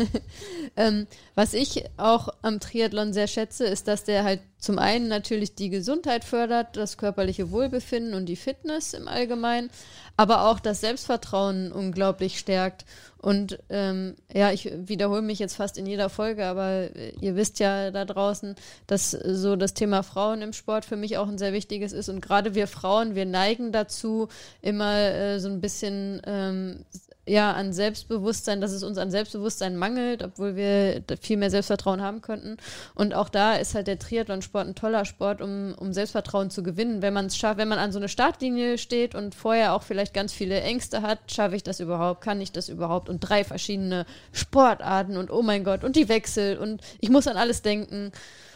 ähm, 0.76 1.06
was 1.34 1.54
ich 1.54 1.84
auch 1.96 2.28
am 2.42 2.60
Triathlon 2.60 3.14
sehr 3.14 3.26
schätze, 3.26 3.64
ist, 3.64 3.88
dass 3.88 4.04
der 4.04 4.24
halt 4.24 4.40
zum 4.58 4.78
einen 4.78 5.08
natürlich 5.08 5.54
die 5.54 5.70
Gesundheit 5.70 6.24
fördert, 6.24 6.76
das 6.76 6.98
körperliche 6.98 7.50
Wohlbefinden 7.50 8.12
und 8.14 8.26
die 8.26 8.36
Fitness 8.36 8.92
im 8.92 9.08
Allgemeinen, 9.08 9.70
aber 10.16 10.48
auch 10.48 10.60
das 10.60 10.80
Selbstvertrauen 10.80 11.72
unglaublich 11.72 12.38
stärkt. 12.38 12.84
Und 13.18 13.60
ähm, 13.70 14.16
ja, 14.32 14.50
ich 14.50 14.70
wiederhole 14.74 15.22
mich 15.22 15.38
jetzt 15.38 15.54
fast 15.54 15.78
in 15.78 15.86
jeder 15.86 16.08
Folge, 16.08 16.44
aber 16.44 16.94
äh, 16.94 17.12
ihr 17.20 17.36
wisst 17.36 17.60
ja 17.60 17.92
da 17.92 18.04
draußen, 18.04 18.56
dass 18.88 19.12
so 19.12 19.54
das 19.54 19.74
Thema 19.74 20.02
Frauen 20.02 20.42
im 20.42 20.52
Sport 20.52 20.84
für 20.84 20.96
mich 20.96 21.18
auch 21.18 21.28
ein 21.28 21.38
sehr 21.38 21.52
wichtiges 21.52 21.92
ist. 21.92 22.08
Und 22.08 22.20
gerade 22.20 22.54
wir 22.56 22.66
Frauen, 22.66 23.14
wir 23.14 23.24
neigen 23.24 23.70
dazu, 23.70 24.28
immer 24.60 24.98
äh, 24.98 25.38
so 25.38 25.48
ein 25.48 25.60
bisschen 25.60 26.20
ähm, 26.26 26.84
ja, 27.24 27.52
an 27.52 27.72
Selbstbewusstsein, 27.72 28.60
dass 28.60 28.72
es 28.72 28.82
uns 28.82 28.98
an 28.98 29.12
Selbstbewusstsein 29.12 29.76
mangelt, 29.76 30.24
obwohl 30.24 30.56
wir 30.56 31.02
viel 31.20 31.36
mehr 31.36 31.50
Selbstvertrauen 31.50 32.02
haben 32.02 32.20
könnten. 32.20 32.56
Und 32.96 33.14
auch 33.14 33.28
da 33.28 33.54
ist 33.54 33.76
halt 33.76 33.86
der 33.86 34.00
Triathlonsport 34.00 34.66
ein 34.66 34.74
toller 34.74 35.04
Sport, 35.04 35.40
um, 35.40 35.74
um 35.78 35.92
Selbstvertrauen 35.92 36.50
zu 36.50 36.64
gewinnen. 36.64 37.00
Wenn 37.00 37.14
man 37.14 37.26
es 37.26 37.36
schafft, 37.36 37.58
wenn 37.58 37.68
man 37.68 37.78
an 37.78 37.92
so 37.92 37.98
eine 38.00 38.08
Startlinie 38.08 38.76
steht 38.76 39.14
und 39.14 39.36
vorher 39.36 39.74
auch 39.74 39.84
vielleicht 39.84 40.14
ganz 40.14 40.32
viele 40.32 40.60
Ängste 40.62 41.02
hat, 41.02 41.18
schaffe 41.30 41.54
ich 41.54 41.62
das 41.62 41.78
überhaupt, 41.78 42.22
kann 42.22 42.40
ich 42.40 42.50
das 42.50 42.68
überhaupt? 42.68 43.08
Und 43.08 43.20
drei 43.20 43.44
verschiedene 43.44 44.04
Sportarten 44.32 45.16
und 45.16 45.30
oh 45.30 45.42
mein 45.42 45.62
Gott, 45.62 45.84
und 45.84 45.94
die 45.94 46.08
Wechsel 46.08 46.58
und 46.58 46.82
ich 46.98 47.10
muss 47.10 47.28
an 47.28 47.36
alles 47.36 47.62
denken. 47.62 48.10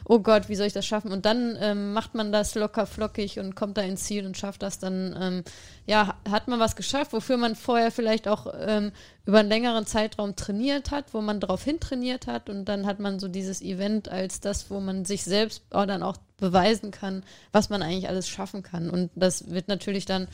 Oh 0.09 0.21
Gott, 0.21 0.49
wie 0.49 0.55
soll 0.55 0.69
ich 0.69 0.73
das 0.73 0.87
schaffen? 0.87 1.11
Und 1.11 1.27
dann 1.27 1.59
ähm, 1.61 1.93
macht 1.93 2.15
man 2.15 2.31
das 2.31 2.55
locker 2.55 2.87
flockig 2.87 3.41
und 3.41 3.57
kommt 3.57 3.77
da 3.77 3.83
ins 3.83 4.05
Ziel 4.05 4.25
und 4.25 4.37
schafft 4.37 4.63
das 4.63 4.79
dann. 4.79 5.17
Ähm, 5.21 5.45
ja, 5.85 6.15
hat 6.31 6.47
man 6.47 6.61
was 6.61 6.77
geschafft, 6.77 7.13
wofür 7.13 7.37
man 7.37 7.57
vorher 7.57 7.91
vielleicht 7.91 8.29
auch 8.29 8.47
ähm, 8.57 8.93
über 9.25 9.41
einen 9.41 9.49
längeren 9.49 9.85
Zeitraum 9.85 10.37
trainiert 10.37 10.93
hat, 10.93 11.13
wo 11.13 11.21
man 11.21 11.41
darauf 11.41 11.65
hin 11.65 11.81
trainiert 11.81 12.29
hat 12.29 12.49
und 12.49 12.67
dann 12.67 12.87
hat 12.87 13.01
man 13.01 13.19
so 13.19 13.27
dieses 13.27 13.61
Event 13.63 14.09
als 14.09 14.39
das, 14.39 14.71
wo 14.71 14.79
man 14.79 15.05
sich 15.05 15.25
selbst 15.25 15.65
auch 15.71 15.87
dann 15.87 16.05
auch 16.05 16.19
beweisen 16.39 16.93
kann, 16.93 17.25
was 17.51 17.69
man 17.69 17.83
eigentlich 17.83 18.09
alles 18.09 18.29
schaffen 18.29 18.63
kann. 18.63 18.91
Und 18.91 19.11
das 19.17 19.51
wird 19.51 19.67
natürlich 19.67 20.05
dann 20.07 20.29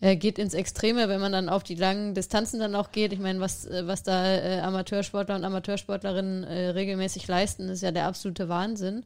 äh, 0.00 0.16
geht 0.16 0.38
ins 0.38 0.54
Extreme, 0.54 1.08
wenn 1.08 1.20
man 1.20 1.32
dann 1.32 1.48
auf 1.48 1.62
die 1.62 1.74
langen 1.74 2.14
Distanzen 2.14 2.60
dann 2.60 2.74
auch 2.74 2.92
geht. 2.92 3.12
Ich 3.12 3.18
meine, 3.18 3.40
was, 3.40 3.66
äh, 3.66 3.86
was 3.86 4.02
da 4.02 4.36
äh, 4.36 4.60
Amateursportler 4.60 5.36
und 5.36 5.44
Amateursportlerinnen 5.44 6.44
äh, 6.44 6.68
regelmäßig 6.70 7.26
leisten, 7.26 7.68
ist 7.68 7.82
ja 7.82 7.90
der 7.90 8.06
absolute 8.06 8.48
Wahnsinn. 8.48 9.04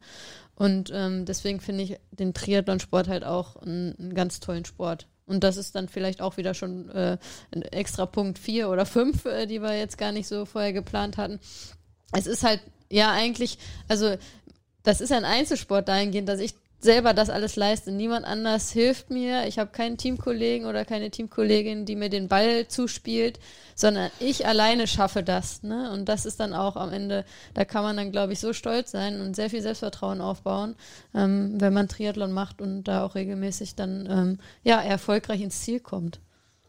Und 0.55 0.91
ähm, 0.93 1.25
deswegen 1.25 1.61
finde 1.61 1.83
ich 1.83 1.97
den 2.11 2.33
Triathlonsport 2.33 3.07
halt 3.07 3.23
auch 3.23 3.55
einen, 3.55 4.13
ganz 4.13 4.41
tollen 4.41 4.65
Sport. 4.65 5.07
Und 5.25 5.43
das 5.43 5.55
ist 5.55 5.75
dann 5.75 5.87
vielleicht 5.87 6.21
auch 6.21 6.35
wieder 6.35 6.53
schon 6.53 6.89
äh, 6.89 7.17
ein 7.51 7.61
extra 7.61 8.05
Punkt 8.05 8.37
4 8.37 8.69
oder 8.69 8.85
5, 8.85 9.25
äh, 9.25 9.45
die 9.45 9.61
wir 9.61 9.77
jetzt 9.77 9.97
gar 9.97 10.11
nicht 10.11 10.27
so 10.27 10.45
vorher 10.45 10.73
geplant 10.73 11.17
hatten. 11.17 11.39
Es 12.11 12.27
ist 12.27 12.43
halt, 12.43 12.59
ja, 12.89 13.11
eigentlich, 13.11 13.57
also 13.87 14.15
das 14.83 14.99
ist 14.99 15.11
ein 15.11 15.23
Einzelsport 15.23 15.87
dahingehend, 15.87 16.27
dass 16.27 16.39
ich 16.39 16.55
selber 16.79 17.13
das 17.13 17.29
alles 17.29 17.55
leiste. 17.55 17.91
Niemand 17.91 18.25
anders 18.25 18.71
hilft 18.71 19.09
mir. 19.09 19.47
Ich 19.47 19.59
habe 19.59 19.71
keinen 19.71 19.97
Teamkollegen 19.97 20.65
oder 20.65 20.85
keine 20.85 21.11
Teamkollegin, 21.11 21.85
die 21.85 21.95
mir 21.95 22.09
den 22.09 22.27
Ball 22.29 22.67
zuspielt, 22.67 23.39
sondern 23.75 24.09
ich 24.19 24.45
alleine 24.47 24.87
schaffe 24.87 25.21
das. 25.21 25.61
Ne? 25.61 25.91
Und 25.91 26.07
das 26.07 26.25
ist 26.25 26.39
dann 26.39 26.53
auch 26.53 26.77
am 26.77 26.91
Ende, 26.91 27.25
da 27.53 27.65
kann 27.65 27.83
man 27.83 27.97
dann, 27.97 28.11
glaube 28.11 28.33
ich, 28.33 28.39
so 28.39 28.53
stolz 28.53 28.91
sein 28.91 29.19
und 29.19 29.35
sehr 29.35 29.49
viel 29.49 29.61
Selbstvertrauen 29.61 30.21
aufbauen, 30.21 30.75
ähm, 31.13 31.59
wenn 31.59 31.73
man 31.73 31.89
Triathlon 31.89 32.31
macht 32.31 32.61
und 32.61 32.83
da 32.83 33.03
auch 33.03 33.15
regelmäßig 33.15 33.75
dann 33.75 34.07
ähm, 34.09 34.37
ja 34.63 34.81
erfolgreich 34.81 35.41
ins 35.41 35.61
Ziel 35.61 35.81
kommt. 35.81 36.21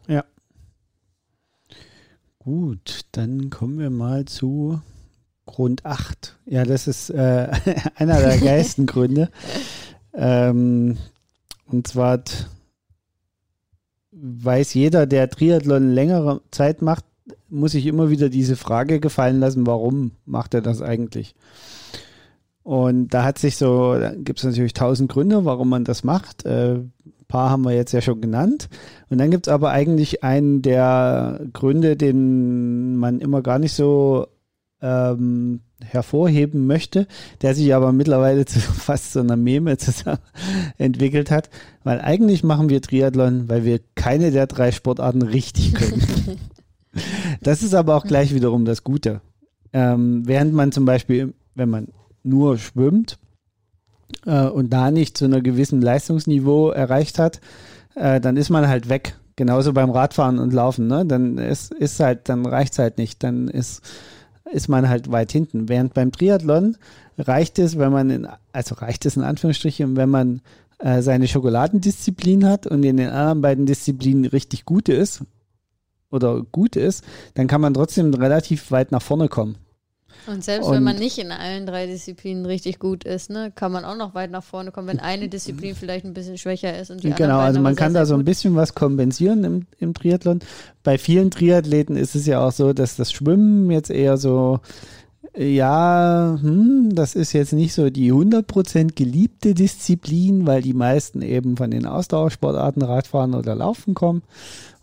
Ja. 0.07 0.25
Gut, 2.39 3.01
dann 3.11 3.49
kommen 3.49 3.79
wir 3.79 3.91
mal 3.91 4.25
zu 4.25 4.81
Grund 5.45 5.85
8. 5.85 6.37
Ja, 6.45 6.63
das 6.63 6.87
ist 6.87 7.09
äh, 7.09 7.51
einer 7.95 8.19
der 8.19 8.37
geilsten 8.41 8.85
Gründe. 8.85 9.29
Ähm, 10.13 10.97
und 11.67 11.87
zwar 11.87 12.21
weiß 14.11 14.73
jeder, 14.73 15.05
der 15.05 15.29
Triathlon 15.29 15.89
längere 15.89 16.41
Zeit 16.51 16.81
macht, 16.81 17.05
muss 17.49 17.71
sich 17.71 17.85
immer 17.85 18.09
wieder 18.09 18.29
diese 18.29 18.55
Frage 18.55 18.99
gefallen 18.99 19.39
lassen, 19.39 19.67
warum 19.67 20.11
macht 20.25 20.53
er 20.53 20.61
das 20.61 20.81
eigentlich? 20.81 21.35
Und 22.63 23.09
da 23.13 23.23
hat 23.23 23.39
sich 23.39 23.57
so, 23.57 23.97
gibt 24.17 24.39
es 24.39 24.45
natürlich 24.45 24.73
tausend 24.73 25.11
Gründe, 25.11 25.45
warum 25.45 25.69
man 25.69 25.83
das 25.83 26.03
macht. 26.03 26.45
Äh, 26.45 26.75
ein 26.75 27.25
paar 27.27 27.49
haben 27.49 27.63
wir 27.63 27.73
jetzt 27.73 27.91
ja 27.91 28.01
schon 28.01 28.21
genannt. 28.21 28.69
Und 29.09 29.17
dann 29.17 29.31
gibt 29.31 29.47
es 29.47 29.53
aber 29.53 29.71
eigentlich 29.71 30.23
einen 30.23 30.61
der 30.61 31.41
Gründe, 31.53 31.97
den 31.97 32.97
man 32.97 33.19
immer 33.19 33.41
gar 33.41 33.57
nicht 33.57 33.73
so 33.73 34.27
ähm, 34.81 35.61
hervorheben 35.83 36.67
möchte, 36.67 37.07
der 37.41 37.55
sich 37.55 37.73
aber 37.73 37.91
mittlerweile 37.91 38.45
zu 38.45 38.59
fast 38.59 39.13
so 39.13 39.19
einer 39.19 39.37
Meme 39.37 39.77
zusammen 39.77 40.19
entwickelt 40.77 41.31
hat, 41.31 41.49
weil 41.83 42.01
eigentlich 42.01 42.43
machen 42.43 42.69
wir 42.69 42.81
Triathlon, 42.81 43.49
weil 43.49 43.65
wir 43.65 43.79
keine 43.95 44.31
der 44.31 44.47
drei 44.47 44.71
Sportarten 44.71 45.21
richtig 45.21 45.73
können. 45.73 46.39
das 47.41 47.63
ist 47.63 47.73
aber 47.73 47.95
auch 47.95 48.05
gleich 48.05 48.33
wiederum 48.33 48.65
das 48.65 48.83
Gute. 48.83 49.21
Ähm, 49.73 50.23
während 50.25 50.53
man 50.53 50.71
zum 50.71 50.85
Beispiel, 50.85 51.33
wenn 51.55 51.69
man 51.69 51.87
nur 52.23 52.57
schwimmt 52.57 53.17
äh, 54.25 54.45
und 54.47 54.71
da 54.71 54.91
nicht 54.91 55.17
zu 55.17 55.25
einer 55.25 55.41
gewissen 55.41 55.81
Leistungsniveau 55.81 56.71
erreicht 56.71 57.19
hat, 57.19 57.39
äh, 57.95 58.19
dann 58.19 58.37
ist 58.37 58.49
man 58.49 58.67
halt 58.67 58.89
weg. 58.89 59.15
Genauso 59.37 59.73
beim 59.73 59.89
Radfahren 59.89 60.39
und 60.39 60.53
Laufen, 60.53 60.87
ne? 60.87 61.05
Dann 61.05 61.37
ist, 61.37 61.73
ist 61.73 61.99
halt, 61.99 62.27
dann 62.29 62.45
reicht's 62.45 62.77
halt 62.77 62.97
nicht. 62.97 63.23
Dann 63.23 63.47
ist 63.47 63.81
ist 64.51 64.67
man 64.67 64.89
halt 64.89 65.11
weit 65.11 65.31
hinten. 65.31 65.69
Während 65.69 65.93
beim 65.93 66.11
Triathlon 66.11 66.77
reicht 67.17 67.59
es, 67.59 67.77
wenn 67.77 67.91
man, 67.91 68.09
in, 68.09 68.27
also 68.51 68.75
reicht 68.75 69.05
es 69.05 69.15
in 69.15 69.23
Anführungsstrichen, 69.23 69.95
wenn 69.95 70.09
man 70.09 70.41
äh, 70.79 71.01
seine 71.01 71.27
Schokoladendisziplin 71.27 72.45
hat 72.45 72.67
und 72.67 72.83
in 72.83 72.97
den 72.97 73.09
anderen 73.09 73.41
beiden 73.41 73.65
Disziplinen 73.65 74.25
richtig 74.25 74.65
gut 74.65 74.89
ist 74.89 75.23
oder 76.09 76.41
gut 76.43 76.75
ist, 76.75 77.03
dann 77.35 77.47
kann 77.47 77.61
man 77.61 77.73
trotzdem 77.73 78.13
relativ 78.13 78.71
weit 78.71 78.91
nach 78.91 79.01
vorne 79.01 79.27
kommen. 79.27 79.57
Und 80.27 80.43
selbst 80.43 80.67
Und- 80.67 80.75
wenn 80.75 80.83
man 80.83 80.97
nicht 80.97 81.17
in 81.17 81.31
allen 81.31 81.65
drei 81.65 81.87
Disziplinen 81.87 82.45
richtig 82.45 82.79
gut 82.79 83.03
ist, 83.03 83.29
ne, 83.29 83.51
kann 83.53 83.71
man 83.71 83.85
auch 83.85 83.95
noch 83.95 84.13
weit 84.13 84.31
nach 84.31 84.43
vorne 84.43 84.71
kommen, 84.71 84.87
wenn 84.87 84.99
eine 84.99 85.27
Disziplin 85.29 85.75
vielleicht 85.75 86.05
ein 86.05 86.13
bisschen 86.13 86.37
schwächer 86.37 86.77
ist 86.79 86.91
und 86.91 87.03
die 87.03 87.11
genau, 87.11 87.39
also 87.39 87.59
man 87.59 87.75
kann 87.75 87.93
sehr 87.93 88.01
da 88.01 88.05
so 88.05 88.15
ein 88.15 88.25
bisschen 88.25 88.55
was 88.55 88.75
kompensieren 88.75 89.43
im, 89.43 89.65
im 89.79 89.93
Triathlon. 89.93 90.39
Bei 90.83 90.97
vielen 90.97 91.31
Triathleten 91.31 91.95
ist 91.95 92.15
es 92.15 92.25
ja 92.25 92.45
auch 92.45 92.51
so, 92.51 92.73
dass 92.73 92.95
das 92.95 93.11
Schwimmen 93.11 93.71
jetzt 93.71 93.89
eher 93.89 94.17
so, 94.17 94.59
ja, 95.37 96.37
hm, 96.41 96.89
das 96.93 97.15
ist 97.15 97.31
jetzt 97.31 97.53
nicht 97.53 97.73
so 97.73 97.89
die 97.89 98.11
100% 98.11 98.95
geliebte 98.95 99.53
Disziplin, 99.53 100.45
weil 100.45 100.61
die 100.61 100.73
meisten 100.73 101.21
eben 101.21 101.55
von 101.55 101.71
den 101.71 101.85
Ausdauersportarten 101.85 102.81
Radfahren 102.81 103.33
oder 103.33 103.55
Laufen 103.55 103.93
kommen 103.93 104.23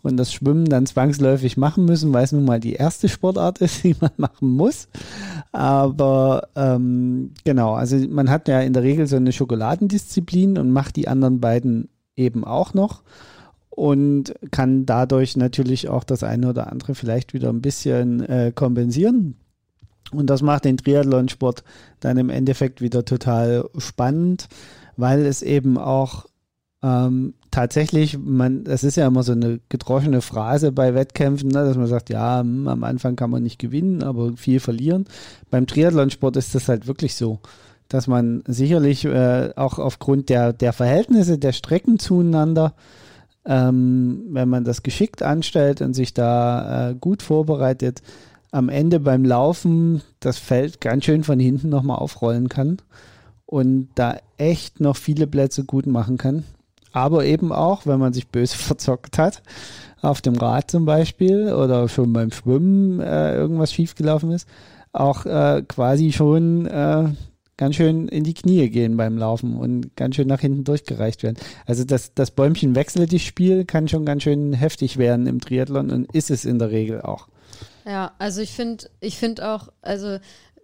und 0.01 0.17
das 0.17 0.33
Schwimmen 0.33 0.65
dann 0.65 0.87
zwangsläufig 0.87 1.57
machen 1.57 1.85
müssen, 1.85 2.13
weil 2.13 2.23
es 2.23 2.31
nun 2.31 2.45
mal 2.45 2.59
die 2.59 2.73
erste 2.73 3.09
Sportart 3.09 3.59
ist, 3.59 3.83
die 3.83 3.95
man 3.99 4.11
machen 4.17 4.49
muss. 4.49 4.87
Aber 5.51 6.47
ähm, 6.55 7.31
genau, 7.43 7.73
also 7.73 7.97
man 8.09 8.29
hat 8.29 8.47
ja 8.47 8.61
in 8.61 8.73
der 8.73 8.83
Regel 8.83 9.05
so 9.05 9.17
eine 9.17 9.31
Schokoladendisziplin 9.31 10.57
und 10.57 10.71
macht 10.71 10.95
die 10.95 11.07
anderen 11.07 11.39
beiden 11.39 11.89
eben 12.15 12.43
auch 12.43 12.73
noch 12.73 13.03
und 13.69 14.33
kann 14.51 14.85
dadurch 14.85 15.37
natürlich 15.37 15.89
auch 15.89 16.03
das 16.03 16.23
eine 16.23 16.49
oder 16.49 16.71
andere 16.71 16.95
vielleicht 16.95 17.33
wieder 17.33 17.49
ein 17.49 17.61
bisschen 17.61 18.21
äh, 18.21 18.51
kompensieren. 18.53 19.35
Und 20.11 20.29
das 20.29 20.41
macht 20.41 20.65
den 20.65 20.77
Triathlonsport 20.77 21.63
dann 21.99 22.17
im 22.17 22.29
Endeffekt 22.29 22.81
wieder 22.81 23.05
total 23.05 23.69
spannend, 23.77 24.47
weil 24.97 25.25
es 25.25 25.41
eben 25.41 25.77
auch 25.77 26.25
ähm, 26.81 27.33
tatsächlich, 27.51 28.17
man, 28.17 28.63
das 28.63 28.83
ist 28.83 28.95
ja 28.95 29.07
immer 29.07 29.23
so 29.23 29.33
eine 29.33 29.59
gedroschene 29.69 30.21
Phrase 30.21 30.71
bei 30.71 30.93
Wettkämpfen, 30.93 31.49
ne, 31.49 31.65
dass 31.65 31.77
man 31.77 31.87
sagt, 31.87 32.09
ja, 32.09 32.39
hm, 32.39 32.67
am 32.67 32.83
Anfang 32.83 33.15
kann 33.15 33.29
man 33.29 33.43
nicht 33.43 33.59
gewinnen, 33.59 34.03
aber 34.03 34.35
viel 34.37 34.59
verlieren. 34.59 35.05
Beim 35.49 35.67
Triathlonsport 35.67 36.37
ist 36.37 36.55
das 36.55 36.69
halt 36.69 36.87
wirklich 36.87 37.15
so, 37.15 37.39
dass 37.89 38.07
man 38.07 38.43
sicherlich 38.47 39.05
äh, 39.05 39.51
auch 39.55 39.79
aufgrund 39.79 40.29
der, 40.29 40.53
der 40.53 40.73
Verhältnisse 40.73 41.37
der 41.37 41.51
Strecken 41.51 41.99
zueinander, 41.99 42.75
ähm, 43.45 44.27
wenn 44.29 44.47
man 44.47 44.63
das 44.63 44.83
geschickt 44.83 45.23
anstellt 45.23 45.81
und 45.81 45.93
sich 45.93 46.13
da 46.13 46.91
äh, 46.91 46.95
gut 46.95 47.23
vorbereitet, 47.23 48.01
am 48.51 48.69
Ende 48.69 48.99
beim 48.99 49.25
Laufen 49.25 50.01
das 50.19 50.37
Feld 50.37 50.81
ganz 50.81 51.05
schön 51.05 51.23
von 51.23 51.39
hinten 51.39 51.69
nochmal 51.69 51.99
aufrollen 51.99 52.49
kann 52.49 52.77
und 53.45 53.89
da 53.95 54.17
echt 54.37 54.79
noch 54.79 54.95
viele 54.95 55.27
Plätze 55.27 55.63
gut 55.63 55.87
machen 55.87 56.17
kann. 56.17 56.43
Aber 56.91 57.25
eben 57.25 57.51
auch, 57.51 57.85
wenn 57.85 57.99
man 57.99 58.13
sich 58.13 58.27
böse 58.27 58.57
verzockt 58.57 59.17
hat, 59.17 59.41
auf 60.01 60.21
dem 60.21 60.35
Rad 60.35 60.71
zum 60.71 60.85
Beispiel 60.85 61.53
oder 61.53 61.87
schon 61.89 62.13
beim 62.13 62.31
Schwimmen 62.31 62.99
äh, 62.99 63.35
irgendwas 63.35 63.73
schiefgelaufen 63.73 64.31
ist, 64.31 64.47
auch 64.91 65.25
äh, 65.25 65.63
quasi 65.67 66.11
schon 66.11 66.65
äh, 66.65 67.09
ganz 67.57 67.75
schön 67.75 68.07
in 68.07 68.23
die 68.23 68.33
Knie 68.33 68.69
gehen 68.69 68.97
beim 68.97 69.17
Laufen 69.17 69.57
und 69.57 69.95
ganz 69.95 70.15
schön 70.15 70.27
nach 70.27 70.39
hinten 70.39 70.63
durchgereicht 70.63 71.21
werden. 71.23 71.37
Also 71.65 71.83
das, 71.83 72.13
das 72.13 72.31
Bäumchen 72.31 72.73
wechsel 72.73 73.05
dich 73.05 73.27
Spiel 73.27 73.65
kann 73.65 73.87
schon 73.87 74.05
ganz 74.05 74.23
schön 74.23 74.53
heftig 74.53 74.97
werden 74.97 75.27
im 75.27 75.41
Triathlon 75.41 75.91
und 75.91 76.11
ist 76.13 76.31
es 76.31 76.45
in 76.45 76.57
der 76.57 76.71
Regel 76.71 77.01
auch. 77.01 77.27
Ja, 77.89 78.11
also 78.19 78.41
ich 78.41 78.51
finde, 78.51 78.87
ich 78.99 79.17
finde 79.17 79.49
auch, 79.49 79.69
also 79.81 80.19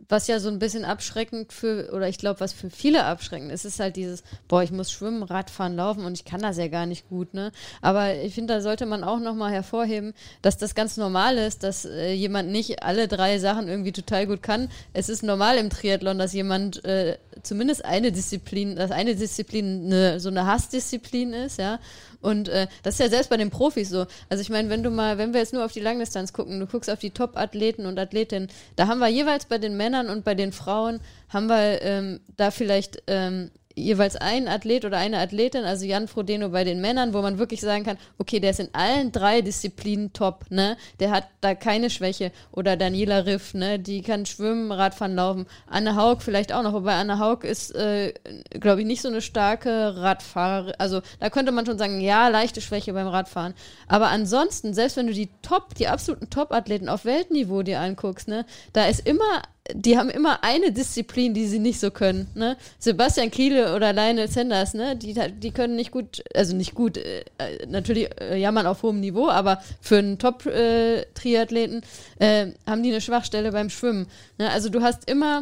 was 0.07 0.27
ja 0.27 0.39
so 0.39 0.49
ein 0.49 0.59
bisschen 0.59 0.85
abschreckend 0.85 1.51
für, 1.51 1.91
oder 1.91 2.07
ich 2.07 2.19
glaube, 2.19 2.39
was 2.39 2.53
für 2.53 2.69
viele 2.69 3.05
abschreckend 3.05 3.51
ist, 3.51 3.65
ist 3.65 3.79
halt 3.79 3.95
dieses, 3.95 4.23
boah, 4.47 4.61
ich 4.61 4.69
muss 4.69 4.91
schwimmen, 4.91 5.23
Radfahren, 5.23 5.75
laufen 5.75 6.05
und 6.05 6.13
ich 6.13 6.23
kann 6.23 6.41
das 6.41 6.57
ja 6.57 6.67
gar 6.67 6.85
nicht 6.85 7.09
gut, 7.09 7.33
ne? 7.33 7.51
Aber 7.81 8.13
ich 8.13 8.35
finde, 8.35 8.53
da 8.53 8.61
sollte 8.61 8.85
man 8.85 9.03
auch 9.03 9.19
nochmal 9.19 9.51
hervorheben, 9.51 10.13
dass 10.43 10.57
das 10.57 10.75
ganz 10.75 10.97
normal 10.97 11.39
ist, 11.39 11.63
dass 11.63 11.85
äh, 11.85 12.13
jemand 12.13 12.51
nicht 12.51 12.83
alle 12.83 13.07
drei 13.07 13.39
Sachen 13.39 13.67
irgendwie 13.67 13.91
total 13.91 14.27
gut 14.27 14.43
kann. 14.43 14.69
Es 14.93 15.09
ist 15.09 15.23
normal 15.23 15.57
im 15.57 15.71
Triathlon, 15.71 16.19
dass 16.19 16.33
jemand 16.33 16.85
äh, 16.85 17.17
zumindest 17.45 17.85
eine 17.85 18.11
Disziplin, 18.11 18.75
dass 18.75 18.91
eine 18.91 19.15
Disziplin 19.15 19.85
eine, 19.85 20.19
so 20.19 20.29
eine 20.29 20.45
Hassdisziplin 20.45 21.33
ist, 21.33 21.59
ja. 21.59 21.79
Und 22.21 22.49
äh, 22.49 22.67
das 22.83 22.95
ist 22.95 22.99
ja 22.99 23.09
selbst 23.09 23.29
bei 23.29 23.37
den 23.37 23.51
Profis 23.51 23.89
so. 23.89 24.07
Also 24.29 24.41
ich 24.41 24.49
meine, 24.49 24.69
wenn 24.69 24.81
du 24.81 24.89
mal, 24.89 25.17
wenn 25.17 25.33
wir 25.33 25.41
jetzt 25.41 25.53
nur 25.53 25.63
auf 25.63 25.71
die 25.71 25.79
Langdistanz 25.79 26.33
gucken, 26.33 26.59
du 26.59 26.65
guckst 26.65 26.89
auf 26.89 26.99
die 26.99 27.11
Top-Athleten 27.11 27.85
und 27.85 27.99
Athletinnen, 27.99 28.49
da 28.75 28.87
haben 28.87 28.99
wir 28.99 29.07
jeweils 29.07 29.45
bei 29.45 29.59
den 29.59 29.77
Männern 29.77 30.09
und 30.09 30.23
bei 30.23 30.33
den 30.33 30.51
Frauen, 30.51 30.99
haben 31.29 31.47
wir 31.47 31.81
ähm, 31.81 32.19
da 32.35 32.49
vielleicht 32.49 33.03
ähm, 33.07 33.51
jeweils 33.75 34.15
ein 34.15 34.47
Athlet 34.47 34.85
oder 34.85 34.97
eine 34.97 35.19
Athletin, 35.19 35.65
also 35.65 35.85
Jan 35.85 36.07
Frodeno 36.07 36.49
bei 36.49 36.63
den 36.63 36.81
Männern, 36.81 37.13
wo 37.13 37.21
man 37.21 37.37
wirklich 37.37 37.61
sagen 37.61 37.83
kann, 37.83 37.97
okay, 38.17 38.39
der 38.39 38.51
ist 38.51 38.59
in 38.59 38.69
allen 38.73 39.11
drei 39.11 39.41
Disziplinen 39.41 40.13
top, 40.13 40.45
ne? 40.49 40.77
Der 40.99 41.11
hat 41.11 41.27
da 41.41 41.55
keine 41.55 41.89
Schwäche. 41.89 42.31
Oder 42.51 42.77
Daniela 42.77 43.25
Riff, 43.25 43.53
ne? 43.53 43.77
Die 43.77 44.01
kann 44.01 44.25
schwimmen, 44.25 44.71
Radfahren, 44.71 45.15
laufen. 45.15 45.45
Anne 45.67 45.95
Haug 45.95 46.21
vielleicht 46.21 46.53
auch 46.53 46.63
noch, 46.63 46.73
wobei 46.73 46.95
Anne 46.95 47.19
Haug 47.19 47.43
ist, 47.43 47.75
äh, 47.75 48.13
glaube 48.51 48.81
ich, 48.81 48.87
nicht 48.87 49.01
so 49.01 49.09
eine 49.09 49.21
starke 49.21 49.97
Radfahrerin. 49.97 50.75
Also 50.77 51.01
da 51.19 51.29
könnte 51.29 51.51
man 51.51 51.65
schon 51.65 51.77
sagen, 51.77 51.99
ja, 51.99 52.29
leichte 52.29 52.61
Schwäche 52.61 52.93
beim 52.93 53.07
Radfahren. 53.07 53.53
Aber 53.87 54.07
ansonsten, 54.07 54.73
selbst 54.73 54.97
wenn 54.97 55.07
du 55.07 55.13
die 55.13 55.29
Top, 55.41 55.75
die 55.75 55.87
absoluten 55.87 56.29
Top-Athleten 56.29 56.89
auf 56.89 57.05
Weltniveau 57.05 57.61
dir 57.61 57.79
anguckst, 57.79 58.27
ne, 58.27 58.45
da 58.73 58.85
ist 58.85 59.05
immer 59.05 59.41
die 59.73 59.97
haben 59.97 60.09
immer 60.09 60.43
eine 60.43 60.71
Disziplin, 60.71 61.33
die 61.33 61.47
sie 61.47 61.59
nicht 61.59 61.79
so 61.79 61.89
können. 61.89 62.27
Ne? 62.35 62.55
Sebastian 62.77 63.31
Kiele 63.31 63.75
oder 63.75 63.93
Lionel 63.93 64.27
Sanders, 64.27 64.73
ne? 64.73 64.95
die, 64.95 65.15
die 65.39 65.51
können 65.51 65.75
nicht 65.75 65.91
gut, 65.91 66.23
also 66.35 66.55
nicht 66.55 66.75
gut, 66.75 66.97
äh, 66.97 67.23
natürlich 67.67 68.09
äh, 68.21 68.37
jammern 68.37 68.67
auf 68.67 68.83
hohem 68.83 68.99
Niveau, 68.99 69.27
aber 69.27 69.61
für 69.81 69.97
einen 69.97 70.19
Top-Triathleten 70.19 71.81
äh, 72.19 72.43
äh, 72.43 72.53
haben 72.67 72.83
die 72.83 72.91
eine 72.91 73.01
Schwachstelle 73.01 73.51
beim 73.51 73.69
Schwimmen. 73.69 74.07
Ne? 74.37 74.51
Also 74.51 74.69
du 74.69 74.81
hast 74.81 75.09
immer 75.09 75.41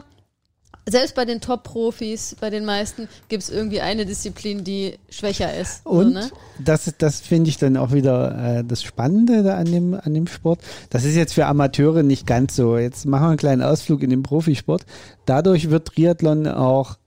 selbst 0.87 1.15
bei 1.15 1.25
den 1.25 1.39
Top-Profis, 1.39 2.35
bei 2.39 2.49
den 2.49 2.65
meisten, 2.65 3.07
gibt 3.29 3.43
es 3.43 3.49
irgendwie 3.49 3.81
eine 3.81 4.05
Disziplin, 4.05 4.63
die 4.63 4.99
schwächer 5.09 5.55
ist. 5.57 5.85
Und 5.85 6.13
so, 6.13 6.19
ne? 6.19 6.31
das, 6.63 6.93
das 6.97 7.21
finde 7.21 7.49
ich 7.49 7.57
dann 7.57 7.77
auch 7.77 7.91
wieder 7.93 8.59
äh, 8.59 8.63
das 8.63 8.83
Spannende 8.83 9.43
da 9.43 9.57
an 9.57 9.65
dem, 9.65 9.93
an 9.93 10.13
dem 10.13 10.27
Sport. 10.27 10.59
Das 10.89 11.05
ist 11.05 11.15
jetzt 11.15 11.33
für 11.33 11.45
Amateure 11.45 12.03
nicht 12.03 12.27
ganz 12.27 12.55
so. 12.55 12.77
Jetzt 12.77 13.05
machen 13.05 13.23
wir 13.23 13.29
einen 13.29 13.37
kleinen 13.37 13.61
Ausflug 13.61 14.03
in 14.03 14.09
den 14.09 14.23
Profisport. 14.23 14.85
Dadurch 15.25 15.69
wird 15.69 15.87
Triathlon 15.87 16.47
auch 16.47 16.97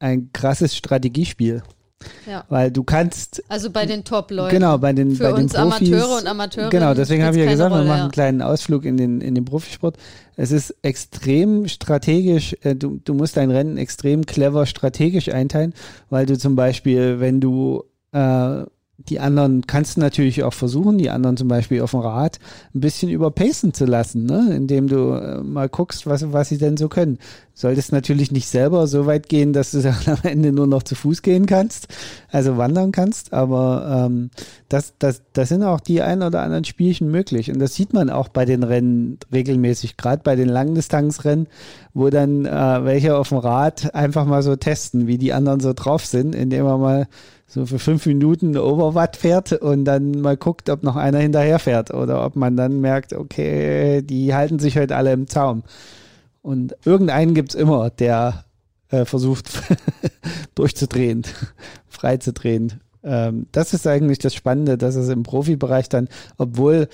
ein 0.00 0.32
krasses 0.32 0.76
Strategiespiel. 0.76 1.62
Ja. 2.26 2.44
Weil 2.48 2.70
du 2.70 2.82
kannst. 2.82 3.42
Also 3.48 3.70
bei 3.70 3.86
den 3.86 4.04
Top-Leuten. 4.04 4.54
Genau, 4.54 4.78
bei 4.78 4.92
den, 4.92 5.16
Für 5.16 5.24
bei 5.24 5.32
den 5.32 5.42
uns 5.44 5.52
Profis. 5.52 5.92
Amateure 5.92 6.18
und 6.18 6.26
Amateure. 6.26 6.70
Genau, 6.70 6.94
deswegen 6.94 7.24
habe 7.24 7.36
ich 7.36 7.44
ja 7.44 7.50
gesagt, 7.50 7.72
Rolle, 7.72 7.84
wir 7.84 7.88
machen 7.88 8.00
einen 8.02 8.10
kleinen 8.10 8.42
Ausflug 8.42 8.84
in 8.84 8.96
den, 8.96 9.20
in 9.20 9.34
den 9.34 9.44
Profisport. 9.44 9.96
Es 10.36 10.50
ist 10.52 10.74
extrem 10.82 11.68
strategisch, 11.68 12.56
äh, 12.62 12.74
du, 12.74 13.00
du 13.04 13.14
musst 13.14 13.36
dein 13.36 13.50
Rennen 13.50 13.76
extrem 13.76 14.24
clever 14.24 14.66
strategisch 14.66 15.28
einteilen, 15.28 15.74
weil 16.08 16.26
du 16.26 16.38
zum 16.38 16.56
Beispiel, 16.56 17.20
wenn 17.20 17.40
du 17.40 17.84
äh, 18.12 18.64
die 19.08 19.18
anderen 19.18 19.66
kannst 19.66 19.96
du 19.96 20.00
natürlich 20.00 20.44
auch 20.44 20.52
versuchen, 20.52 20.98
die 20.98 21.10
anderen 21.10 21.36
zum 21.36 21.48
Beispiel 21.48 21.80
auf 21.80 21.92
dem 21.92 22.00
Rad 22.00 22.38
ein 22.74 22.80
bisschen 22.80 23.10
überpacen 23.10 23.72
zu 23.72 23.86
lassen, 23.86 24.26
ne? 24.26 24.52
indem 24.54 24.88
du 24.88 25.12
äh, 25.12 25.42
mal 25.42 25.68
guckst, 25.68 26.06
was, 26.06 26.32
was 26.32 26.48
sie 26.48 26.58
denn 26.58 26.76
so 26.76 26.88
können. 26.88 27.18
Solltest 27.54 27.92
natürlich 27.92 28.30
nicht 28.30 28.48
selber 28.48 28.86
so 28.86 29.06
weit 29.06 29.28
gehen, 29.28 29.52
dass 29.52 29.70
du 29.70 29.80
dann 29.82 29.96
am 30.06 30.18
Ende 30.22 30.52
nur 30.52 30.66
noch 30.66 30.82
zu 30.82 30.94
Fuß 30.94 31.22
gehen 31.22 31.46
kannst, 31.46 31.88
also 32.30 32.56
wandern 32.56 32.92
kannst, 32.92 33.32
aber 33.32 34.06
ähm, 34.06 34.30
das, 34.68 34.94
das, 34.98 35.22
das 35.32 35.48
sind 35.48 35.62
auch 35.62 35.80
die 35.80 36.02
ein 36.02 36.22
oder 36.22 36.42
anderen 36.42 36.64
Spielchen 36.64 37.10
möglich. 37.10 37.50
Und 37.50 37.58
das 37.58 37.74
sieht 37.74 37.92
man 37.92 38.10
auch 38.10 38.28
bei 38.28 38.44
den 38.44 38.62
Rennen 38.62 39.18
regelmäßig, 39.32 39.96
gerade 39.96 40.22
bei 40.22 40.36
den 40.36 40.48
Langdistanzrennen, 40.48 41.48
wo 41.94 42.10
dann 42.10 42.44
äh, 42.44 42.84
welche 42.84 43.16
auf 43.16 43.30
dem 43.30 43.38
Rad 43.38 43.94
einfach 43.94 44.26
mal 44.26 44.42
so 44.42 44.56
testen, 44.56 45.06
wie 45.06 45.18
die 45.18 45.32
anderen 45.32 45.60
so 45.60 45.72
drauf 45.72 46.04
sind, 46.04 46.34
indem 46.34 46.64
man 46.64 46.80
mal 46.80 47.08
so 47.50 47.66
für 47.66 47.80
fünf 47.80 48.06
Minuten 48.06 48.56
Overwatt 48.56 49.16
fährt 49.16 49.52
und 49.52 49.84
dann 49.84 50.20
mal 50.20 50.36
guckt, 50.36 50.70
ob 50.70 50.84
noch 50.84 50.94
einer 50.94 51.18
hinterher 51.18 51.58
fährt 51.58 51.92
oder 51.92 52.24
ob 52.24 52.36
man 52.36 52.56
dann 52.56 52.80
merkt, 52.80 53.12
okay, 53.12 54.02
die 54.02 54.32
halten 54.32 54.60
sich 54.60 54.78
heute 54.78 54.94
alle 54.94 55.12
im 55.12 55.26
Zaum. 55.26 55.64
Und 56.42 56.76
irgendeinen 56.84 57.34
gibt's 57.34 57.56
immer, 57.56 57.90
der 57.90 58.44
äh, 58.88 59.04
versucht 59.04 59.50
durchzudrehen, 60.54 61.24
freizudrehen. 61.88 62.80
Ähm, 63.02 63.46
das 63.50 63.74
ist 63.74 63.84
eigentlich 63.84 64.20
das 64.20 64.34
Spannende, 64.34 64.78
dass 64.78 64.94
es 64.94 65.08
im 65.08 65.24
Profibereich 65.24 65.88
dann, 65.88 66.08
obwohl 66.38 66.86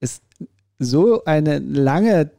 es 0.00 0.20
so 0.80 1.22
eine 1.26 1.60
lange 1.60 2.32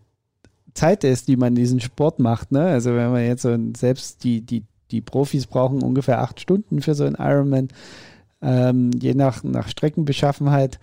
Zeit 0.73 1.05
ist, 1.05 1.29
die 1.29 1.37
man 1.37 1.55
diesen 1.55 1.79
Sport 1.79 2.19
macht, 2.19 2.51
ne? 2.51 2.67
Also 2.67 2.93
wenn 2.93 3.09
man 3.11 3.23
jetzt 3.23 3.43
so 3.43 3.57
selbst 3.75 4.25
die, 4.25 4.41
die 4.41 4.63
die 4.91 5.01
Profis 5.01 5.47
brauchen 5.47 5.83
ungefähr 5.83 6.21
acht 6.21 6.39
Stunden 6.39 6.81
für 6.81 6.95
so 6.95 7.03
einen 7.03 7.15
Ironman, 7.15 7.69
ähm, 8.41 8.91
je 8.99 9.13
nach, 9.13 9.43
nach 9.43 9.67
Streckenbeschaffenheit 9.67 10.79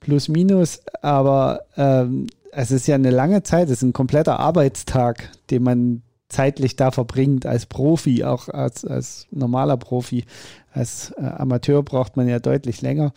plus 0.00 0.28
minus. 0.28 0.82
Aber 1.02 1.62
ähm, 1.76 2.26
es 2.52 2.70
ist 2.70 2.86
ja 2.86 2.94
eine 2.94 3.10
lange 3.10 3.42
Zeit, 3.42 3.66
es 3.66 3.78
ist 3.78 3.82
ein 3.82 3.92
kompletter 3.92 4.40
Arbeitstag, 4.40 5.30
den 5.50 5.62
man 5.62 6.02
zeitlich 6.28 6.76
da 6.76 6.90
verbringt 6.90 7.46
als 7.46 7.66
Profi, 7.66 8.24
auch 8.24 8.48
als, 8.48 8.84
als 8.84 9.26
normaler 9.30 9.76
Profi. 9.76 10.24
Als 10.72 11.12
äh, 11.12 11.24
Amateur 11.24 11.82
braucht 11.82 12.16
man 12.16 12.28
ja 12.28 12.38
deutlich 12.38 12.82
länger. 12.82 13.12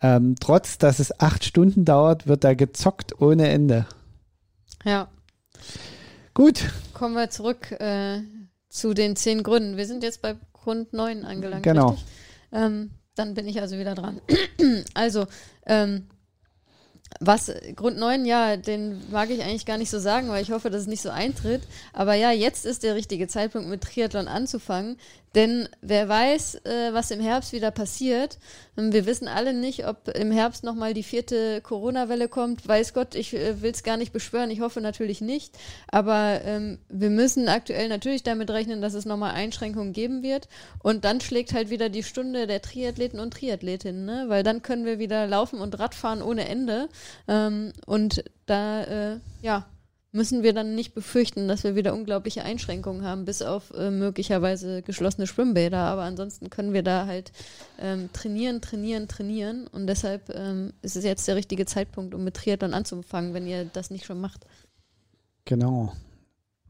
Ähm, 0.00 0.36
trotz, 0.38 0.78
dass 0.78 0.98
es 0.98 1.18
acht 1.20 1.44
Stunden 1.44 1.84
dauert, 1.84 2.26
wird 2.26 2.44
da 2.44 2.54
gezockt 2.54 3.20
ohne 3.20 3.48
Ende. 3.48 3.86
Ja. 4.84 5.08
Gut. 6.34 6.70
Kommen 6.94 7.14
wir 7.14 7.30
zurück 7.30 7.72
äh, 7.80 8.20
zu 8.68 8.94
den 8.94 9.16
zehn 9.16 9.42
Gründen. 9.42 9.76
Wir 9.76 9.86
sind 9.86 10.02
jetzt 10.02 10.22
bei 10.22 10.36
Grund 10.52 10.92
9 10.92 11.24
angelangt. 11.24 11.62
Genau. 11.62 11.96
Ähm, 12.52 12.90
dann 13.14 13.34
bin 13.34 13.48
ich 13.48 13.60
also 13.60 13.78
wieder 13.78 13.94
dran. 13.94 14.20
also, 14.94 15.26
ähm, 15.66 16.08
was, 17.20 17.50
Grund 17.74 17.98
9, 17.98 18.26
ja, 18.26 18.56
den 18.56 19.00
mag 19.10 19.30
ich 19.30 19.42
eigentlich 19.42 19.66
gar 19.66 19.78
nicht 19.78 19.90
so 19.90 19.98
sagen, 19.98 20.28
weil 20.28 20.42
ich 20.42 20.50
hoffe, 20.50 20.70
dass 20.70 20.82
es 20.82 20.86
nicht 20.86 21.00
so 21.00 21.10
eintritt. 21.10 21.62
Aber 21.92 22.14
ja, 22.14 22.30
jetzt 22.30 22.66
ist 22.66 22.82
der 22.82 22.94
richtige 22.94 23.28
Zeitpunkt, 23.28 23.68
mit 23.68 23.82
Triathlon 23.82 24.28
anzufangen. 24.28 24.98
Denn 25.34 25.68
wer 25.82 26.08
weiß, 26.08 26.56
äh, 26.64 26.92
was 26.92 27.10
im 27.10 27.20
Herbst 27.20 27.52
wieder 27.52 27.70
passiert. 27.70 28.38
Ähm, 28.76 28.92
wir 28.92 29.06
wissen 29.06 29.28
alle 29.28 29.52
nicht, 29.52 29.86
ob 29.86 30.08
im 30.08 30.30
Herbst 30.30 30.64
nochmal 30.64 30.94
die 30.94 31.02
vierte 31.02 31.60
Corona-Welle 31.60 32.28
kommt. 32.28 32.66
Weiß 32.66 32.94
Gott, 32.94 33.14
ich 33.14 33.34
äh, 33.34 33.60
will 33.62 33.72
es 33.72 33.82
gar 33.82 33.96
nicht 33.96 34.12
beschwören. 34.12 34.50
Ich 34.50 34.60
hoffe 34.60 34.80
natürlich 34.80 35.20
nicht. 35.20 35.56
Aber 35.88 36.40
ähm, 36.44 36.78
wir 36.88 37.10
müssen 37.10 37.48
aktuell 37.48 37.88
natürlich 37.88 38.22
damit 38.22 38.50
rechnen, 38.50 38.80
dass 38.80 38.94
es 38.94 39.04
nochmal 39.04 39.34
Einschränkungen 39.34 39.92
geben 39.92 40.22
wird. 40.22 40.48
Und 40.82 41.04
dann 41.04 41.20
schlägt 41.20 41.52
halt 41.52 41.70
wieder 41.70 41.88
die 41.88 42.02
Stunde 42.02 42.46
der 42.46 42.62
Triathleten 42.62 43.20
und 43.20 43.34
Triathletinnen, 43.34 44.04
ne? 44.04 44.24
weil 44.28 44.42
dann 44.42 44.62
können 44.62 44.84
wir 44.84 44.98
wieder 44.98 45.26
laufen 45.26 45.60
und 45.60 45.78
Radfahren 45.78 46.22
ohne 46.22 46.48
Ende. 46.48 46.88
Ähm, 47.26 47.72
und 47.86 48.24
da, 48.46 48.84
äh, 48.84 49.16
ja, 49.42 49.66
müssen 50.10 50.42
wir 50.42 50.54
dann 50.54 50.74
nicht 50.74 50.94
befürchten, 50.94 51.48
dass 51.48 51.64
wir 51.64 51.76
wieder 51.76 51.94
unglaubliche 51.94 52.42
Einschränkungen 52.42 53.04
haben, 53.04 53.24
bis 53.24 53.42
auf 53.42 53.72
äh, 53.74 53.90
möglicherweise 53.90 54.82
geschlossene 54.82 55.26
Schwimmbäder. 55.26 55.78
Aber 55.78 56.02
ansonsten 56.02 56.50
können 56.50 56.72
wir 56.72 56.82
da 56.82 57.06
halt 57.06 57.32
ähm, 57.78 58.08
trainieren, 58.12 58.60
trainieren, 58.60 59.08
trainieren. 59.08 59.66
Und 59.66 59.86
deshalb 59.86 60.34
ähm, 60.34 60.72
ist 60.82 60.96
es 60.96 61.04
jetzt 61.04 61.28
der 61.28 61.36
richtige 61.36 61.66
Zeitpunkt, 61.66 62.14
um 62.14 62.24
mit 62.24 62.34
Triathlon 62.34 62.74
anzufangen, 62.74 63.34
wenn 63.34 63.46
ihr 63.46 63.66
das 63.66 63.90
nicht 63.90 64.06
schon 64.06 64.20
macht. 64.20 64.46
Genau. 65.44 65.92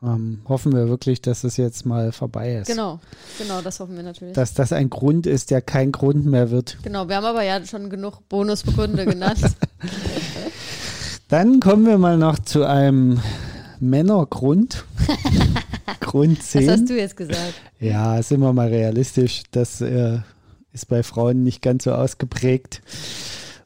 Ähm, 0.03 0.43
hoffen 0.49 0.73
wir 0.73 0.89
wirklich, 0.89 1.21
dass 1.23 1.43
es 1.43 1.57
jetzt 1.57 1.85
mal 1.85 2.13
vorbei 2.13 2.57
ist. 2.57 2.69
Genau, 2.69 3.01
genau, 3.37 3.61
das 3.63 3.81
hoffen 3.81 3.97
wir 3.97 4.05
natürlich. 4.05 4.35
Dass 4.35 4.55
das 4.55 4.73
ein 4.73 4.91
Grund 4.91 5.27
ist, 5.27 5.51
der 5.51 5.61
kein 5.61 5.91
Grund 5.91 6.25
mehr 6.25 6.51
wird. 6.51 6.79
Genau, 6.83 7.09
wir 7.09 7.17
haben 7.17 7.25
aber 7.25 7.43
ja 7.43 7.65
schon 7.65 7.91
genug 7.91 8.29
Bonusgründe 8.29 9.07
genannt. 9.07 9.41
Dann 11.29 11.61
kommen 11.61 11.85
wir 11.85 11.99
mal 11.99 12.17
noch 12.17 12.39
zu 12.39 12.65
einem 12.65 13.21
Männergrund. 13.81 14.87
Grund 16.01 16.43
10. 16.43 16.67
Was 16.67 16.73
hast 16.73 16.89
du 16.89 16.97
jetzt 16.97 17.17
gesagt? 17.19 17.53
Ja, 17.81 18.23
sind 18.23 18.41
wir 18.41 18.55
mal 18.55 18.69
realistisch. 18.69 19.43
Das 19.51 19.83
äh, 19.83 20.21
ist 20.73 20.89
bei 20.89 21.03
Frauen 21.03 21.43
nicht 21.45 21.61
ganz 21.61 21.85
so 21.85 21.93
ausgeprägt. 21.93 22.81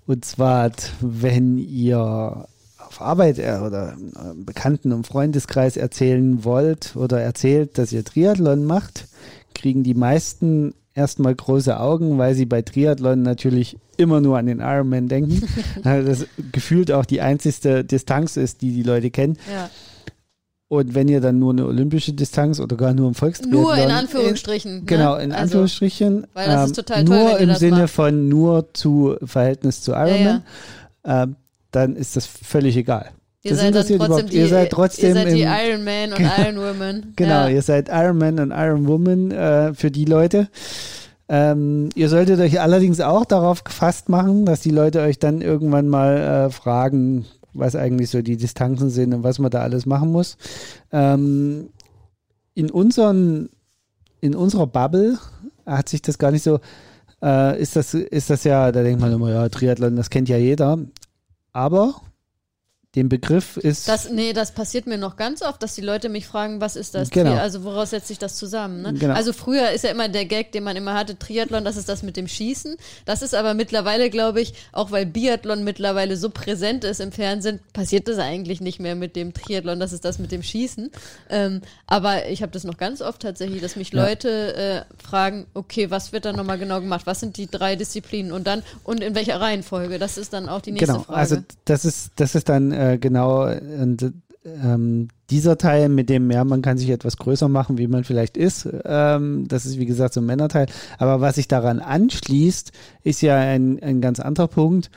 Und 0.09 0.25
zwar, 0.25 0.73
wenn 1.01 1.57
ihr 1.57 2.49
auf 2.79 3.01
Arbeit 3.01 3.39
äh, 3.39 3.61
oder 3.65 3.97
im 4.33 4.45
Bekannten- 4.45 4.93
und 4.93 5.07
Freundeskreis 5.07 5.77
erzählen 5.77 6.43
wollt 6.43 6.97
oder 6.97 7.21
erzählt, 7.21 7.79
dass 7.79 7.93
ihr 7.93 8.05
Triathlon 8.05 8.65
macht, 8.65 9.07
kriegen 9.55 9.85
die 9.85 9.95
meisten 9.95 10.75
erstmal 10.95 11.35
große 11.35 11.79
Augen, 11.79 12.19
weil 12.19 12.35
sie 12.35 12.47
bei 12.47 12.63
Triathlon 12.63 13.23
natürlich 13.23 13.79
immer 13.97 14.21
nur 14.21 14.39
an 14.39 14.47
den 14.47 14.61
Ironman 14.61 15.09
denken. 15.09 15.43
Also 15.85 16.09
das 16.09 16.27
gefühlt 16.53 16.93
auch 16.93 17.05
die 17.05 17.21
einzigste 17.21 17.85
Distanz 17.85 18.37
ist, 18.37 18.63
die 18.63 18.73
die 18.73 18.83
Leute 18.83 19.11
kennen. 19.11 19.37
Ja. 19.53 19.71
Und 20.69 20.95
wenn 20.95 21.07
ihr 21.09 21.21
dann 21.21 21.39
nur 21.39 21.53
eine 21.53 21.67
olympische 21.67 22.15
Distanz 22.15 22.59
oder 22.59 22.77
gar 22.77 22.95
nur 22.95 23.09
im 23.09 23.15
Volkstriathlon 23.15 23.63
Nur 23.63 23.77
in 23.77 23.91
Anführungsstrichen. 23.91 24.79
In, 24.81 24.87
genau, 24.87 25.17
ne? 25.17 25.25
in 25.25 25.33
Also, 25.33 25.43
Anführungsstrichen. 25.43 26.27
weil 26.33 26.47
das 26.47 26.67
ist 26.71 26.77
total 26.77 27.05
toll, 27.05 27.17
nur 27.19 27.39
im 27.39 27.55
Sinne 27.57 27.83
macht. 27.83 27.91
von 27.91 28.29
nur 28.31 28.73
zu 28.73 29.17
Verhältnis 29.23 29.83
zu 29.83 29.93
Ironman. 29.93 30.43
Ähm, 31.05 31.37
dann 31.73 31.95
ist 31.97 32.17
das 32.17 32.27
völlig 32.27 32.77
egal. 32.77 33.11
Ihr 33.45 33.51
das 33.53 33.61
seid 33.61 33.69
interessiert 33.69 34.01
trotzdem 34.01 34.27
die, 34.29 34.37
ihr 34.37 34.49
seid 34.49 34.71
trotzdem 34.71 35.09
ihr 35.09 35.15
seid 35.15 35.33
die 35.33 35.43
Iron 35.43 35.85
Man 35.85 36.13
und 36.13 36.21
Iron 36.39 36.57
Woman. 36.57 37.13
Genau, 37.17 37.31
Ja. 37.31 37.49
ihr 37.49 37.63
seid 37.63 37.89
Iron 37.89 38.19
Man 38.19 38.39
und 38.39 38.51
Iron 38.53 38.87
Woman 38.87 39.31
äh, 39.33 39.75
für 39.75 39.91
die 39.91 40.05
Leute. 40.05 40.49
Ähm, 41.29 41.89
ihr 41.95 42.09
solltet 42.09 42.39
euch 42.41 42.61
allerdings 42.61 43.01
auch 43.01 43.25
darauf 43.25 43.65
gefasst 43.65 44.09
machen, 44.09 44.45
dass 44.45 44.61
die 44.61 44.71
Leute 44.71 45.01
euch 45.01 45.19
dann 45.19 45.41
irgendwann 45.41 45.89
mal 45.89 46.17
äh, 46.19 46.51
fragen, 46.51 47.25
was 47.55 47.75
eigentlich 47.75 48.11
so 48.11 48.23
die 48.23 48.37
Distanzen 48.37 48.91
sind 48.91 49.13
und 49.15 49.23
was 49.25 49.39
man 49.39 49.51
da 49.51 49.61
alles 49.61 49.87
machen 49.87 50.13
muss. 50.13 50.37
Ähm, 50.93 51.71
in, 52.55 52.71
unseren, 52.71 53.49
in 54.21 54.35
unserer 54.35 54.67
Bubble 54.67 55.19
hat 55.67 55.89
sich 55.89 56.03
das 56.03 56.19
gar 56.19 56.31
nicht 56.31 56.43
so, 56.45 56.61
äh, 57.23 57.61
ist, 57.61 57.77
das, 57.77 57.95
ist 57.95 58.31
das 58.31 58.45
ja, 58.45 58.71
da 58.71 58.83
denkt 58.83 59.01
man 59.01 59.13
immer, 59.13 59.31
ja, 59.31 59.49
Triathlon, 59.49 59.97
das 59.97 60.11
kennt 60.11 60.29
ja 60.29 60.37
jeder. 60.37 60.79
Aber 61.53 61.95
den 62.95 63.09
Begriff 63.09 63.57
ist. 63.57 63.89
Das, 63.89 64.11
nee, 64.11 64.35
das 64.35 64.53
passiert 64.53 64.87
mir 64.87 64.99
noch 64.99 65.17
ganz 65.17 65.41
oft, 65.41 65.63
dass 65.63 65.75
die 65.75 65.81
Leute 65.81 66.11
mich 66.11 66.27
fragen, 66.27 66.61
was 66.61 66.77
ist 66.77 66.95
das? 66.95 67.09
Genau. 67.09 67.31
Tri- 67.33 67.39
Also 67.41 67.65
woraus 67.65 67.89
setzt 67.91 68.09
sich 68.09 68.19
das 68.19 68.37
zusammen? 68.37 68.83
Ne? 68.83 68.93
Genau. 68.93 69.15
Also 69.15 69.33
früher 69.33 69.71
ist 69.71 69.85
ja 69.85 69.91
immer 69.91 70.11
der 70.11 70.27
Gag, 70.27 70.53
den 70.53 70.63
man 70.63 70.77
immer 70.77 70.93
hatte, 70.93 71.19
Triathlon, 71.19 71.65
das 71.65 71.79
ist 71.79 71.89
das 71.89 72.03
mit 72.03 72.19
dem 72.19 72.29
Schießen. 72.29 72.77
Das 73.07 73.23
ist 73.23 73.35
aber 73.35 73.55
mittlerweile, 73.55 74.11
glaube 74.11 74.43
ich, 74.43 74.53
auch 74.73 74.91
weil 74.91 75.07
Biathlon 75.07 75.65
mittlerweile 75.65 76.19
so 76.19 76.29
präsent 76.29 76.85
ist 76.85 77.01
im 77.01 77.13
Fernsehen, 77.13 77.61
passiert 77.73 78.09
das 78.09 78.19
eigentlich 78.19 78.61
nicht 78.61 78.79
mehr 78.79 78.95
mit 78.95 79.17
dem 79.17 79.33
Triathlon, 79.33 79.81
das 79.81 79.95
ist 79.95 80.05
das 80.05 80.19
mit 80.19 80.31
dem 80.31 80.43
Schießen. 80.43 80.91
Ähm, 81.31 81.63
aber 81.87 82.29
ich 82.29 82.43
habe 82.43 82.53
das 82.53 82.65
noch 82.65 82.77
ganz 82.77 83.01
oft 83.01 83.23
tatsächlich, 83.23 83.63
dass 83.63 83.77
mich 83.77 83.91
Ja. 83.95 84.05
Leute 84.05 84.55
äh, 84.55 85.03
fragen, 85.03 85.47
okay, 85.55 85.91
was 85.91 86.13
wird 86.13 86.27
da 86.27 86.35
nochmal 86.35 86.59
genau 86.59 86.79
gemacht? 86.81 87.07
Was 87.07 87.21
sind 87.21 87.39
die 87.39 87.47
drei 87.51 87.75
Disziplinen? 87.75 88.33
Und 88.33 88.47
dann, 88.47 88.63
und 88.85 89.03
in 89.03 89.15
welcher 89.15 89.41
Reihenfolge? 89.41 89.99
Das 89.99 90.19
ist 90.19 90.35
dann 90.35 90.51
auch 90.51 90.61
die 90.61 90.73
nächste 90.73 90.93
genau, 90.93 91.05
Frage. 91.05 91.19
also 91.19 91.37
das 91.65 91.87
ist, 91.87 92.11
das 92.17 92.35
ist 92.35 92.51
dann 92.51 92.82
äh, 92.83 92.99
genau 92.99 93.47
und, 93.47 94.13
ähm, 94.45 95.09
dieser 95.31 95.57
Teil, 95.57 95.89
mit 95.89 96.09
dem, 96.09 96.31
ja, 96.31 96.45
man 96.45 96.63
kann 96.63 96.79
sich 96.79 96.91
etwas 96.91 97.17
größer 97.17 97.49
machen, 97.49 97.79
wie 97.79 97.87
man 97.87 98.05
vielleicht 98.05 98.37
ist. 98.37 98.69
Ähm, 98.85 99.47
das 99.47 99.67
ist, 99.67 99.79
wie 99.79 99.87
gesagt, 99.87 100.15
so 100.15 100.21
ein 100.21 100.27
Männerteil. 100.27 100.67
Aber 100.99 101.21
was 101.21 101.37
sich 101.37 101.49
daran 101.49 101.79
anschließt, 101.79 102.73
ist 103.05 103.23
ja 103.23 103.37
ein, 103.37 103.81
ein 103.83 104.01
ganz 104.01 104.19
anderer 104.21 104.49
Punkt. 104.49 104.91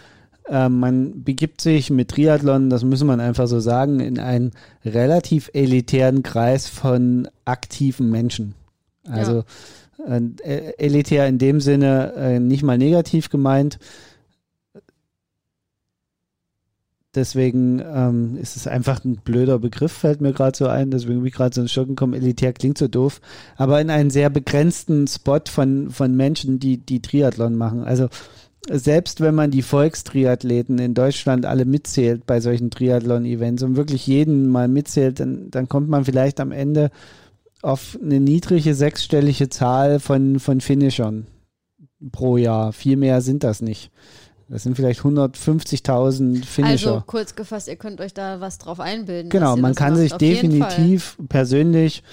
Ähm, 0.48 0.80
man 0.80 1.24
begibt 1.24 1.62
sich 1.62 1.89
mit 1.89 2.10
Triathlon, 2.10 2.69
das 2.69 2.84
muss 2.84 3.04
man 3.04 3.19
einfach 3.19 3.48
so 3.48 3.60
sagen, 3.60 4.00
in 4.00 4.19
einen 4.19 4.52
relativ 4.84 5.50
elitären 5.54 6.24
Kreis 6.24 6.67
von 6.67 7.28
aktiven 7.45 8.10
Menschen. 8.10 8.56
Also 9.08 9.43
äh, 10.08 10.74
elitär 10.78 11.28
in 11.28 11.38
dem 11.38 11.62
Sinne 11.62 12.13
äh, 12.15 12.39
nicht 12.39 12.63
mal 12.63 12.78
negativ 12.78 13.30
gemeint. 13.30 13.80
Deswegen 17.15 17.82
ähm, 17.82 18.38
ist 18.38 18.56
es 18.56 18.67
einfach 18.67 19.04
ein 19.04 19.15
blöder 19.17 19.60
Begriff, 19.60 19.91
fällt 19.91 20.21
mir 20.21 20.34
gerade 20.34 20.58
so 20.58 20.67
ein. 20.67 20.91
Deswegen 20.91 21.19
bin 21.19 21.28
ich 21.28 21.34
gerade 21.34 21.56
so 21.56 21.62
ins 21.62 21.71
Schocken 21.71 21.95
gekommen. 21.95 22.13
Elitär 22.13 22.54
klingt 22.54 22.78
so 22.78 22.88
doof. 22.88 23.21
Aber 23.56 23.80
in 23.80 23.89
einen 23.89 24.10
sehr 24.10 24.30
begrenzten 24.30 25.08
Spot 25.08 25.39
von, 25.49 25.91
von 25.91 26.15
Menschen, 26.15 26.60
die, 26.60 26.78
die 26.78 27.01
Triathlon 27.01 27.56
machen. 27.56 27.84
Also 27.84 28.10
selbst 28.69 29.21
wenn 29.21 29.36
man 29.36 29.51
die 29.51 29.62
Volkstriathleten 29.62 30.80
in 30.80 30.93
Deutschland 30.93 31.45
alle 31.45 31.65
mitzählt 31.65 32.25
bei 32.25 32.39
solchen 32.39 32.71
Triathlon-Events 32.71 33.63
und 33.63 33.75
wirklich 33.75 34.08
jeden 34.08 34.47
mal 34.47 34.67
mitzählt, 34.67 35.19
dann, 35.19 35.51
dann 35.51 35.69
kommt 35.69 35.88
man 35.89 36.06
vielleicht 36.06 36.39
am 36.39 36.51
Ende 36.51 36.89
auf 37.62 37.97
eine 38.01 38.19
niedrige 38.19 38.75
sechsstellige 38.75 39.49
Zahl 39.49 39.99
von, 39.99 40.39
von 40.39 40.62
Finishern 40.62 41.28
pro 42.12 42.38
Jahr. 42.38 42.73
Viel 42.73 42.97
mehr 42.97 43.21
sind 43.21 43.43
das 43.43 43.62
nicht. 43.62 43.91
Das 44.47 44.63
sind 44.63 44.75
vielleicht 44.75 45.01
150.000 45.01 46.45
Finisher. 46.45 46.91
Also 46.91 47.03
kurz 47.05 47.36
gefasst, 47.36 47.67
ihr 47.67 47.75
könnt 47.77 47.99
euch 48.01 48.13
da 48.13 48.41
was 48.41 48.58
drauf 48.58 48.79
einbilden. 48.79 49.29
genau, 49.29 49.55
man 49.58 49.75
kann 49.75 49.93
macht. 49.93 50.01
sich 50.01 50.12
Auf 50.13 50.17
definitiv 50.19 51.17
persönlich 51.29 52.03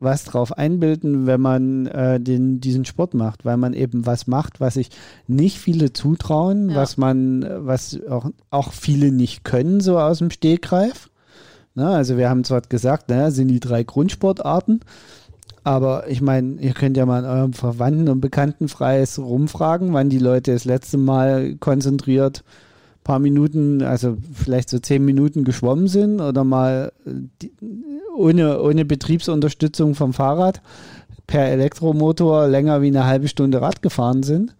was 0.00 0.24
drauf 0.24 0.52
einbilden, 0.58 1.26
wenn 1.26 1.40
man 1.40 1.86
äh, 1.86 2.20
den, 2.20 2.60
diesen 2.60 2.84
Sport 2.84 3.14
macht, 3.14 3.44
weil 3.44 3.56
man 3.56 3.72
eben 3.72 4.04
was 4.04 4.26
macht, 4.26 4.60
was 4.60 4.74
sich 4.74 4.90
nicht 5.28 5.58
viele 5.58 5.92
zutrauen, 5.92 6.70
Ja. 6.70 6.76
was 6.76 6.96
man, 6.96 7.46
was 7.66 7.98
auch, 8.10 8.26
auch 8.50 8.72
viele 8.72 9.12
nicht 9.12 9.44
können, 9.44 9.80
so 9.80 9.98
aus 9.98 10.18
dem 10.18 10.30
Stegreif. 10.30 11.08
Na, 11.74 11.94
also 11.94 12.16
wir 12.18 12.28
haben 12.28 12.44
zwar 12.44 12.60
gesagt, 12.62 13.08
naja, 13.08 13.30
sind 13.30 13.48
die 13.48 13.60
drei 13.60 13.82
Grundsportarten, 13.82 14.80
aber 15.64 16.08
ich 16.08 16.20
meine, 16.20 16.60
ihr 16.60 16.74
könnt 16.74 16.96
ja 16.96 17.06
mal 17.06 17.20
in 17.20 17.28
eurem 17.28 17.52
Verwandten- 17.52 18.08
und 18.08 18.20
Bekanntenkreis 18.20 19.18
rumfragen, 19.18 19.92
wann 19.92 20.10
die 20.10 20.18
Leute 20.18 20.52
das 20.52 20.64
letzte 20.64 20.98
Mal 20.98 21.56
konzentriert 21.56 22.44
paar 23.04 23.18
Minuten, 23.18 23.82
also 23.82 24.16
vielleicht 24.32 24.70
so 24.70 24.78
zehn 24.78 25.04
Minuten 25.04 25.44
geschwommen 25.44 25.86
sind 25.86 26.20
oder 26.20 26.42
mal 26.42 26.90
äh, 27.06 27.10
die, 27.42 27.52
ohne, 28.16 28.60
ohne 28.62 28.84
Betriebsunterstützung 28.84 29.94
vom 29.94 30.12
Fahrrad 30.12 30.62
per 31.26 31.46
Elektromotor 31.46 32.48
länger 32.48 32.82
wie 32.82 32.88
eine 32.88 33.06
halbe 33.06 33.28
Stunde 33.28 33.60
Rad 33.60 33.82
gefahren 33.82 34.22
sind. 34.22 34.56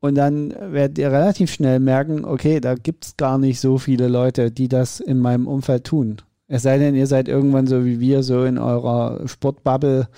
Und 0.00 0.14
dann 0.14 0.54
werdet 0.72 0.96
ihr 0.98 1.12
relativ 1.12 1.52
schnell 1.52 1.78
merken, 1.78 2.24
okay, 2.24 2.60
da 2.60 2.74
gibt 2.74 3.04
es 3.04 3.16
gar 3.18 3.36
nicht 3.36 3.60
so 3.60 3.76
viele 3.76 4.08
Leute, 4.08 4.50
die 4.50 4.68
das 4.68 5.00
in 5.00 5.18
meinem 5.18 5.46
Umfeld 5.46 5.84
tun. 5.84 6.16
Es 6.52 6.64
sei 6.64 6.78
denn, 6.78 6.96
ihr 6.96 7.06
seid 7.06 7.28
irgendwann 7.28 7.68
so 7.68 7.84
wie 7.84 8.00
wir, 8.00 8.24
so 8.24 8.44
in 8.44 8.58
eurer 8.58 9.20
Sportbubble 9.28 10.08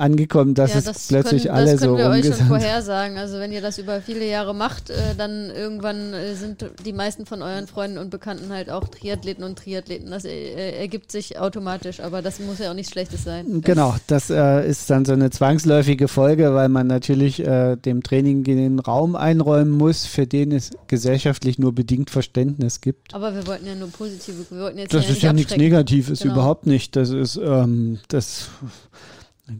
angekommen, 0.00 0.54
dass 0.54 0.72
ja, 0.72 0.78
es 0.78 0.84
das 0.84 1.08
plötzlich 1.08 1.44
können, 1.44 1.54
alle 1.54 1.72
das 1.72 1.80
können 1.80 1.92
so 1.92 1.98
wir 1.98 2.08
euch 2.08 2.24
schon 2.24 2.46
vorhersagen. 2.46 3.18
Also 3.18 3.38
wenn 3.38 3.52
ihr 3.52 3.60
das 3.60 3.78
über 3.78 4.00
viele 4.00 4.26
Jahre 4.26 4.54
macht, 4.54 4.90
äh, 4.90 4.94
dann 5.16 5.50
irgendwann 5.50 6.12
äh, 6.14 6.34
sind 6.34 6.64
die 6.84 6.92
meisten 6.92 7.26
von 7.26 7.42
euren 7.42 7.66
Freunden 7.66 7.98
und 7.98 8.10
Bekannten 8.10 8.50
halt 8.52 8.70
auch 8.70 8.88
Triathleten 8.88 9.44
und 9.44 9.58
Triathleten. 9.58 10.10
Das 10.10 10.24
äh, 10.24 10.78
ergibt 10.80 11.12
sich 11.12 11.38
automatisch, 11.38 12.00
aber 12.00 12.22
das 12.22 12.40
muss 12.40 12.58
ja 12.58 12.70
auch 12.70 12.74
nichts 12.74 12.92
Schlechtes 12.92 13.24
sein. 13.24 13.60
Genau, 13.60 13.94
das 14.06 14.30
äh, 14.30 14.66
ist 14.68 14.88
dann 14.90 15.04
so 15.04 15.12
eine 15.12 15.30
zwangsläufige 15.30 16.08
Folge, 16.08 16.54
weil 16.54 16.68
man 16.68 16.86
natürlich 16.86 17.46
äh, 17.46 17.76
dem 17.76 18.02
Training 18.02 18.44
den 18.44 18.78
Raum 18.78 19.14
einräumen 19.16 19.70
muss, 19.72 20.06
für 20.06 20.26
den 20.26 20.52
es 20.52 20.70
gesellschaftlich 20.88 21.58
nur 21.58 21.74
bedingt 21.74 22.10
Verständnis 22.10 22.80
gibt. 22.80 23.14
Aber 23.14 23.34
wir 23.34 23.46
wollten 23.46 23.66
ja 23.66 23.74
nur 23.74 23.88
positive, 23.90 24.44
wir 24.50 24.60
wollten 24.62 24.78
jetzt 24.78 24.94
Das 24.94 25.04
hier 25.04 25.14
ist 25.14 25.22
ja 25.22 25.32
nicht 25.32 25.50
nichts. 25.50 25.56
Negatives, 25.56 26.20
Genau. 26.20 26.34
überhaupt 26.34 26.66
nicht. 26.66 26.96
Das 26.96 27.10
ist 27.10 27.36
ähm, 27.36 27.98
das 28.08 28.48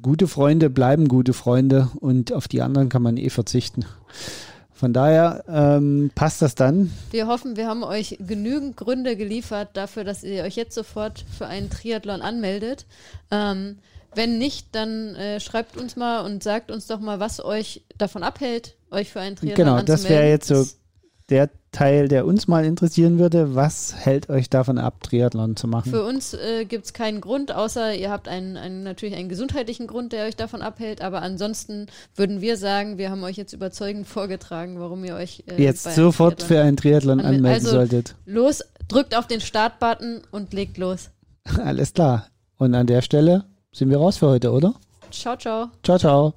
gute 0.02 0.28
Freunde 0.28 0.70
bleiben 0.70 1.08
gute 1.08 1.32
Freunde 1.32 1.90
und 2.00 2.32
auf 2.32 2.48
die 2.48 2.62
anderen 2.62 2.88
kann 2.88 3.02
man 3.02 3.16
eh 3.16 3.30
verzichten. 3.30 3.84
Von 4.72 4.94
daher 4.94 5.44
ähm, 5.46 6.10
passt 6.14 6.40
das 6.40 6.54
dann. 6.54 6.90
Wir 7.10 7.26
hoffen, 7.26 7.56
wir 7.56 7.66
haben 7.66 7.82
euch 7.82 8.16
genügend 8.18 8.78
Gründe 8.78 9.14
geliefert 9.16 9.70
dafür, 9.74 10.04
dass 10.04 10.24
ihr 10.24 10.42
euch 10.42 10.56
jetzt 10.56 10.74
sofort 10.74 11.22
für 11.36 11.46
einen 11.46 11.68
Triathlon 11.68 12.22
anmeldet. 12.22 12.86
Ähm, 13.30 13.76
wenn 14.14 14.38
nicht, 14.38 14.68
dann 14.72 15.14
äh, 15.16 15.38
schreibt 15.38 15.76
uns 15.76 15.96
mal 15.96 16.24
und 16.24 16.42
sagt 16.42 16.70
uns 16.70 16.86
doch 16.86 16.98
mal, 16.98 17.20
was 17.20 17.44
euch 17.44 17.84
davon 17.98 18.22
abhält, 18.22 18.76
euch 18.90 19.10
für 19.10 19.20
einen 19.20 19.36
Triathlon 19.36 19.66
Genau, 19.66 19.82
das 19.82 20.04
wäre 20.08 20.22
anzumelden. 20.22 20.30
jetzt 20.30 20.48
so 20.48 20.79
der 21.30 21.50
Teil, 21.72 22.08
der 22.08 22.26
uns 22.26 22.48
mal 22.48 22.64
interessieren 22.64 23.18
würde. 23.18 23.54
Was 23.54 23.94
hält 23.96 24.28
euch 24.28 24.50
davon 24.50 24.78
ab, 24.78 25.02
Triathlon 25.02 25.56
zu 25.56 25.68
machen? 25.68 25.90
Für 25.90 26.04
uns 26.04 26.34
äh, 26.34 26.64
gibt 26.64 26.86
es 26.86 26.92
keinen 26.92 27.20
Grund, 27.20 27.52
außer 27.52 27.94
ihr 27.94 28.10
habt 28.10 28.26
einen, 28.26 28.56
einen, 28.56 28.82
natürlich 28.82 29.14
einen 29.14 29.28
gesundheitlichen 29.28 29.86
Grund, 29.86 30.12
der 30.12 30.26
euch 30.26 30.36
davon 30.36 30.62
abhält. 30.62 31.00
Aber 31.00 31.22
ansonsten 31.22 31.86
würden 32.16 32.40
wir 32.40 32.56
sagen, 32.56 32.98
wir 32.98 33.10
haben 33.10 33.22
euch 33.22 33.36
jetzt 33.36 33.52
überzeugend 33.52 34.08
vorgetragen, 34.08 34.80
warum 34.80 35.04
ihr 35.04 35.14
euch 35.14 35.44
äh, 35.46 35.62
Jetzt 35.62 35.94
sofort 35.94 36.40
Triathlon 36.40 36.48
für 36.48 36.62
einen 36.62 36.76
Triathlon 36.76 37.20
anmelden. 37.20 37.36
anmelden 37.36 37.66
Also 37.66 37.76
solltet. 37.76 38.16
Los, 38.26 38.64
drückt 38.88 39.16
auf 39.16 39.26
den 39.26 39.40
Startbutton 39.40 40.22
und 40.32 40.52
legt 40.52 40.76
los. 40.76 41.10
Alles 41.64 41.92
klar. 41.94 42.26
Und 42.56 42.74
an 42.74 42.86
der 42.86 43.02
Stelle 43.02 43.44
sind 43.72 43.90
wir 43.90 43.98
raus 43.98 44.16
für 44.16 44.28
heute, 44.28 44.50
oder? 44.50 44.74
Ciao, 45.10 45.36
ciao. 45.36 45.68
Ciao, 45.82 45.98
ciao. 45.98 46.34